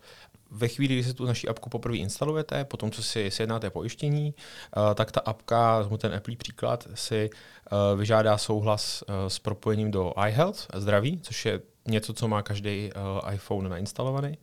Ve 0.54 0.68
chvíli, 0.68 0.94
kdy 0.94 1.04
si 1.04 1.14
tu 1.14 1.24
naši 1.24 1.48
apku 1.48 1.70
poprvé 1.70 1.96
instalujete, 1.96 2.64
potom 2.64 2.90
co 2.90 3.02
si 3.02 3.30
sjednáte 3.30 3.70
pojištění, 3.70 4.34
uh, 4.76 4.94
tak 4.94 5.12
ta 5.12 5.20
apka, 5.20 5.88
ten 5.98 6.14
Apple 6.14 6.36
příklad, 6.36 6.88
si 6.94 7.30
uh, 7.30 7.98
vyžádá 7.98 8.38
souhlas 8.38 9.02
uh, 9.02 9.14
s 9.28 9.38
propojením 9.38 9.90
do 9.90 10.12
iHealth, 10.26 10.66
zdraví, 10.74 11.20
což 11.22 11.46
je 11.46 11.60
něco, 11.88 12.12
co 12.12 12.28
má 12.28 12.42
každý 12.42 12.90
iPhone 13.32 13.68
nainstalovaný. 13.68 14.38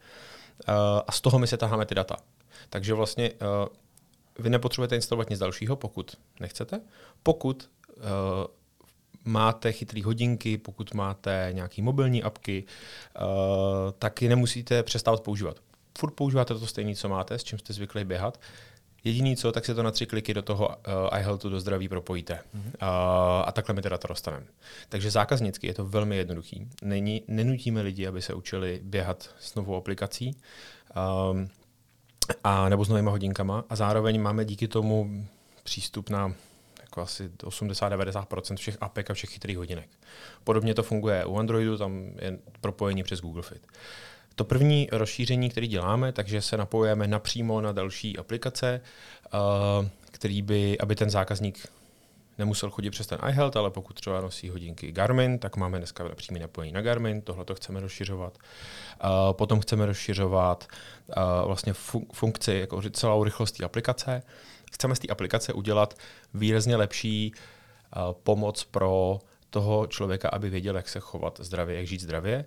A 1.08 1.12
z 1.12 1.22
toho 1.22 1.40
my 1.40 1.48
se 1.48 1.58
taháme 1.58 1.86
ty 1.86 1.96
data. 1.96 2.16
Takže 2.70 2.94
vlastně 2.94 3.32
vy 4.40 4.50
nepotřebujete 4.50 4.96
instalovat 4.96 5.30
nic 5.30 5.40
dalšího, 5.40 5.76
pokud 5.76 6.16
nechcete. 6.40 6.82
Pokud 7.24 7.70
máte 9.26 9.72
chytré 9.72 10.04
hodinky, 10.04 10.58
pokud 10.58 10.94
máte 10.94 11.50
nějaké 11.52 11.82
mobilní 11.82 12.24
apky, 12.24 12.64
tak 14.00 14.22
je 14.22 14.30
nemusíte 14.30 14.84
přestávat 14.84 15.22
používat. 15.22 15.60
Furt 16.00 16.12
používáte 16.12 16.54
to 16.54 16.68
stejné, 16.68 16.96
co 16.96 17.10
máte, 17.10 17.40
s 17.40 17.44
čím 17.44 17.60
jste 17.60 17.74
zvykli 17.74 18.06
běhat. 18.06 18.40
Jediný 19.04 19.36
co, 19.36 19.52
tak 19.52 19.66
si 19.66 19.76
to 19.76 19.84
na 19.84 19.92
tři 19.92 20.06
kliky 20.06 20.34
do 20.34 20.42
toho 20.42 20.68
uh, 20.68 21.20
iHealthu 21.20 21.50
do 21.50 21.60
zdraví 21.60 21.90
propojíte. 21.90 22.34
Mm-hmm. 22.34 22.66
Uh, 22.66 23.44
a 23.46 23.52
takhle 23.52 23.76
my 23.76 23.82
teda 23.82 23.98
to 23.98 24.08
dostaneme. 24.08 24.46
Takže 24.90 25.12
zákaznicky 25.12 25.68
je 25.68 25.74
to 25.74 25.86
velmi 25.86 26.18
jednoduchý. 26.18 26.68
Není, 26.82 27.24
nenutíme 27.28 27.82
lidi, 27.82 28.08
aby 28.08 28.22
se 28.22 28.34
učili 28.34 28.80
běhat 28.84 29.30
s 29.40 29.56
novou 29.56 29.76
aplikací. 29.76 30.36
Um, 31.32 31.50
a 32.44 32.70
nebo 32.70 32.86
s 32.86 32.90
novými 32.90 33.10
hodinkama 33.10 33.66
a 33.70 33.76
zároveň 33.76 34.22
máme 34.22 34.46
díky 34.46 34.68
tomu 34.68 35.26
přístup 35.64 36.10
na 36.10 36.34
jako 36.82 37.02
asi 37.02 37.28
80-90% 37.28 38.56
všech 38.56 38.78
apek 38.82 39.12
a 39.12 39.14
všech 39.14 39.30
chytrých 39.30 39.58
hodinek. 39.58 39.90
Podobně 40.44 40.74
to 40.74 40.84
funguje 40.84 41.26
u 41.26 41.38
Androidu, 41.38 41.78
tam 41.78 42.12
je 42.22 42.40
propojení 42.62 43.04
přes 43.04 43.22
Google 43.22 43.44
Fit. 43.44 43.68
To 44.36 44.44
první 44.44 44.88
rozšíření, 44.92 45.50
které 45.50 45.68
děláme, 45.68 46.12
takže 46.12 46.42
se 46.42 46.58
napojujeme 46.58 47.08
napřímo 47.08 47.62
na 47.62 47.72
další 47.72 48.18
aplikace, 48.18 48.82
který 50.12 50.42
by, 50.42 50.78
aby 50.80 50.96
ten 50.96 51.10
zákazník 51.10 51.68
nemusel 52.40 52.70
chodit 52.70 52.92
přes 52.92 53.08
ten 53.08 53.20
iHealth, 53.30 53.58
ale 53.58 53.72
pokud 53.72 53.94
třeba 53.94 54.22
nosí 54.22 54.50
hodinky 54.50 54.92
Garmin, 54.92 55.40
tak 55.40 55.56
máme 55.56 55.78
dneska 55.78 56.10
přímé 56.16 56.40
napojení 56.40 56.74
na 56.74 56.82
Garmin, 56.82 57.22
tohle 57.22 57.46
to 57.46 57.56
chceme 57.56 57.80
rozšiřovat. 57.80 58.38
Uh, 58.38 59.34
potom 59.34 59.60
chceme 59.60 59.86
rozšiřovat 59.86 60.68
uh, 61.08 61.24
vlastně 61.48 61.74
fun- 61.74 62.06
funkci, 62.14 62.54
jako 62.54 62.82
celou 62.82 63.24
rychlost 63.24 63.52
té 63.52 63.66
aplikace. 63.66 64.24
Chceme 64.72 64.96
z 64.96 65.00
té 65.00 65.08
aplikace 65.08 65.54
udělat 65.54 65.98
výrazně 66.34 66.76
lepší 66.76 67.34
uh, 67.34 68.14
pomoc 68.24 68.64
pro 68.64 69.20
toho 69.50 69.88
člověka, 69.88 70.30
aby 70.30 70.50
věděl, 70.50 70.76
jak 70.76 70.90
se 70.90 71.00
chovat 71.00 71.40
zdravě, 71.44 71.76
jak 71.76 71.88
žít 71.88 72.02
zdravě 72.02 72.46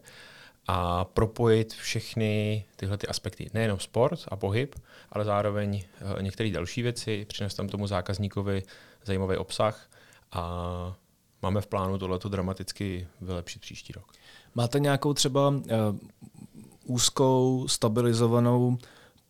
a 0.66 1.04
propojit 1.04 1.72
všechny 1.72 2.64
tyhle 2.76 2.98
ty 2.98 3.06
aspekty. 3.06 3.50
Nejenom 3.54 3.80
sport 3.80 4.20
a 4.28 4.36
pohyb, 4.36 4.74
ale 5.12 5.24
zároveň 5.24 5.84
některé 6.20 6.50
další 6.50 6.82
věci, 6.82 7.24
přinést 7.28 7.54
tam 7.54 7.68
tomu 7.68 7.86
zákazníkovi 7.86 8.62
zajímavý 9.04 9.36
obsah 9.36 9.90
a 10.32 10.96
máme 11.42 11.60
v 11.60 11.66
plánu 11.66 11.98
tohleto 11.98 12.28
dramaticky 12.28 13.08
vylepšit 13.20 13.62
příští 13.62 13.92
rok. 13.92 14.12
Máte 14.54 14.80
nějakou 14.80 15.14
třeba 15.14 15.48
uh, 15.48 15.62
úzkou, 16.84 17.68
stabilizovanou 17.68 18.78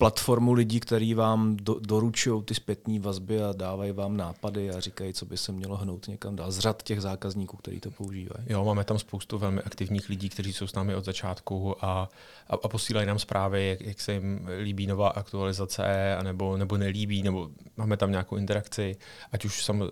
platformu 0.03 0.53
lidí, 0.53 0.81
kteří 0.81 1.15
vám 1.15 1.57
do, 1.57 1.77
doručují 1.81 2.43
ty 2.43 2.55
zpětní 2.55 2.99
vazby 2.99 3.43
a 3.43 3.53
dávají 3.53 3.93
vám 3.93 4.17
nápady 4.17 4.71
a 4.71 4.81
říkají, 4.81 5.13
co 5.13 5.27
by 5.27 5.37
se 5.37 5.53
mělo 5.53 5.77
hnout 5.77 6.09
někam 6.09 6.37
dál. 6.37 6.51
Z 6.51 6.59
řad 6.59 6.83
těch 6.83 7.01
zákazníků, 7.01 7.57
kteří 7.57 7.81
to 7.81 7.91
používají. 7.91 8.47
Jo, 8.47 8.65
máme 8.65 8.85
tam 8.85 8.99
spoustu 8.99 9.39
velmi 9.39 9.61
aktivních 9.61 10.09
lidí, 10.09 10.29
kteří 10.29 10.53
jsou 10.53 10.67
s 10.67 10.75
námi 10.75 10.95
od 10.95 11.05
začátku 11.05 11.85
a, 11.85 12.09
a, 12.49 12.55
a 12.63 12.69
posílají 12.69 13.07
nám 13.07 13.19
zprávy, 13.19 13.69
jak, 13.69 13.81
jak 13.81 14.01
se 14.01 14.13
jim 14.13 14.49
líbí 14.63 14.87
nová 14.87 15.09
aktualizace, 15.09 16.17
anebo, 16.17 16.57
nebo 16.57 16.77
nelíbí, 16.77 17.23
nebo 17.23 17.51
máme 17.77 17.97
tam 17.97 18.11
nějakou 18.11 18.37
interakci, 18.37 18.97
ať 19.33 19.45
už, 19.45 19.65
sam, 19.65 19.81
uh, 19.81 19.89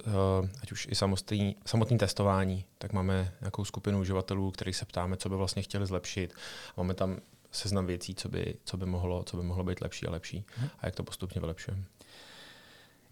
ať 0.62 0.73
už 0.73 0.88
i 0.90 0.94
samotný, 0.94 1.57
samotný 1.66 1.99
testování, 1.99 2.64
tak 2.79 2.92
máme 2.92 3.33
nějakou 3.40 3.64
skupinu 3.64 4.01
uživatelů, 4.01 4.51
kterých 4.51 4.77
se 4.77 4.85
ptáme, 4.85 5.16
co 5.16 5.29
by 5.29 5.37
vlastně 5.37 5.62
chtěli 5.62 5.87
zlepšit. 5.87 6.35
Máme 6.77 6.94
tam 6.94 7.16
seznam 7.53 7.87
věcí, 7.87 8.15
co 8.15 8.29
by, 8.29 8.55
co 8.65 8.77
by, 8.77 8.87
mohlo, 8.87 9.23
co 9.23 9.37
by 9.37 9.43
mohlo 9.43 9.65
být 9.65 9.81
lepší 9.81 10.07
a 10.07 10.11
lepší 10.11 10.45
hmm. 10.57 10.69
a 10.81 10.87
jak 10.87 10.95
to 10.95 11.03
postupně 11.03 11.41
vylepšujeme. 11.41 11.85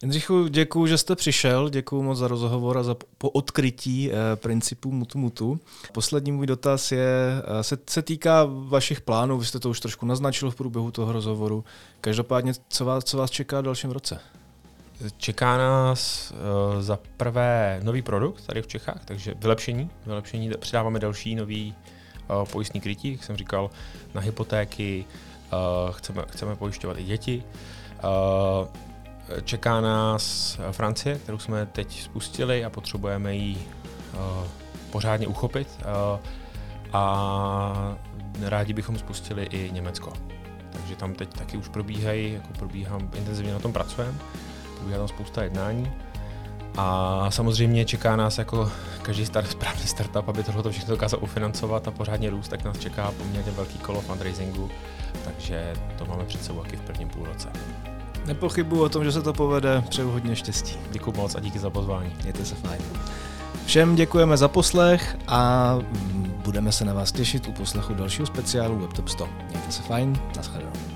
Jindřichu, 0.02 0.48
děkuji, 0.48 0.86
že 0.86 0.98
jste 0.98 1.16
přišel, 1.16 1.68
děkuji 1.68 2.02
moc 2.02 2.18
za 2.18 2.28
rozhovor 2.28 2.78
a 2.78 2.82
za 2.82 2.96
po 3.18 3.30
odkrytí 3.30 4.10
eh, 4.12 4.36
principů 4.36 4.92
Mutu 4.92 5.18
Mutu. 5.18 5.60
Poslední 5.92 6.32
můj 6.32 6.46
dotaz 6.46 6.92
je, 6.92 7.08
eh, 7.60 7.62
se, 7.62 7.78
se 7.90 8.02
týká 8.02 8.44
vašich 8.48 9.00
plánů, 9.00 9.38
vy 9.38 9.46
jste 9.46 9.60
to 9.60 9.70
už 9.70 9.80
trošku 9.80 10.06
naznačil 10.06 10.50
v 10.50 10.56
průběhu 10.56 10.90
toho 10.90 11.12
rozhovoru. 11.12 11.64
Každopádně, 12.00 12.52
co 12.68 12.84
vás, 12.84 13.04
co 13.04 13.18
vás 13.18 13.30
čeká 13.30 13.60
v 13.60 13.64
dalším 13.64 13.90
roce? 13.90 14.20
Čeká 15.16 15.58
nás 15.58 16.30
uh, 16.30 16.82
za 16.82 16.98
prvé 17.16 17.80
nový 17.82 18.02
produkt 18.02 18.46
tady 18.46 18.62
v 18.62 18.66
Čechách, 18.66 19.04
takže 19.04 19.34
vylepšení. 19.34 19.90
vylepšení 20.06 20.50
přidáváme 20.60 20.98
další 20.98 21.34
nový 21.34 21.74
pojistný 22.52 22.80
krytí, 22.80 23.12
jak 23.12 23.24
jsem 23.24 23.36
říkal, 23.36 23.70
na 24.14 24.20
hypotéky, 24.20 25.04
uh, 25.52 25.92
chceme, 25.92 26.24
chceme 26.28 26.56
pojišťovat 26.56 26.98
i 26.98 27.04
děti. 27.04 27.42
Uh, 28.04 28.68
čeká 29.44 29.80
nás 29.80 30.58
Francie, 30.72 31.18
kterou 31.18 31.38
jsme 31.38 31.66
teď 31.66 32.02
spustili 32.02 32.64
a 32.64 32.70
potřebujeme 32.70 33.34
ji 33.34 33.68
pořádně 34.90 35.26
uchopit. 35.26 35.68
A 36.92 37.96
rádi 38.42 38.72
bychom 38.72 38.98
spustili 38.98 39.44
i 39.44 39.70
Německo. 39.72 40.12
Takže 40.72 40.96
tam 40.96 41.14
teď 41.14 41.38
taky 41.38 41.56
už 41.56 41.68
probíhají, 41.68 42.32
jako 42.32 42.48
probíhám, 42.58 43.10
intenzivně 43.14 43.52
na 43.52 43.58
tom 43.58 43.72
pracujeme, 43.72 44.18
probíhá 44.76 44.98
tam 44.98 45.08
spousta 45.08 45.42
jednání. 45.42 45.92
A 46.80 47.26
samozřejmě 47.30 47.84
čeká 47.84 48.16
nás 48.16 48.38
jako 48.38 48.70
každý 49.02 49.26
start, 49.26 49.50
správný 49.50 49.86
startup, 49.86 50.28
aby 50.28 50.42
tohle 50.42 50.72
všechno 50.72 50.90
dokázal 50.90 51.20
ufinancovat 51.22 51.88
a 51.88 51.90
pořádně 51.90 52.30
růst, 52.30 52.48
tak 52.48 52.64
nás 52.64 52.78
čeká 52.78 53.12
poměrně 53.18 53.52
velký 53.52 53.78
kolo 53.78 54.00
fundraisingu, 54.00 54.70
takže 55.24 55.72
to 55.98 56.06
máme 56.06 56.24
před 56.24 56.44
sebou 56.44 56.62
taky 56.62 56.76
v 56.76 56.80
prvním 56.80 57.08
půlroce. 57.08 57.48
Nepochybuji 58.26 58.82
o 58.82 58.88
tom, 58.88 59.04
že 59.04 59.12
se 59.12 59.22
to 59.22 59.32
povede, 59.32 59.84
přeju 59.88 60.10
hodně 60.10 60.36
štěstí. 60.36 60.76
Děkuji 60.90 61.12
moc 61.12 61.34
a 61.34 61.40
díky 61.40 61.58
za 61.58 61.70
pozvání. 61.70 62.16
Mějte 62.22 62.44
se 62.44 62.54
fajn. 62.54 62.82
Všem 63.66 63.96
děkujeme 63.96 64.36
za 64.36 64.48
poslech 64.48 65.16
a 65.28 65.74
budeme 66.44 66.72
se 66.72 66.84
na 66.84 66.94
vás 66.94 67.12
těšit 67.12 67.48
u 67.48 67.52
poslechu 67.52 67.94
dalšího 67.94 68.26
speciálu 68.26 68.78
WebTop 68.78 69.08
100. 69.08 69.28
Mějte 69.48 69.72
se 69.72 69.82
fajn, 69.82 70.18
nashledanou. 70.36 70.87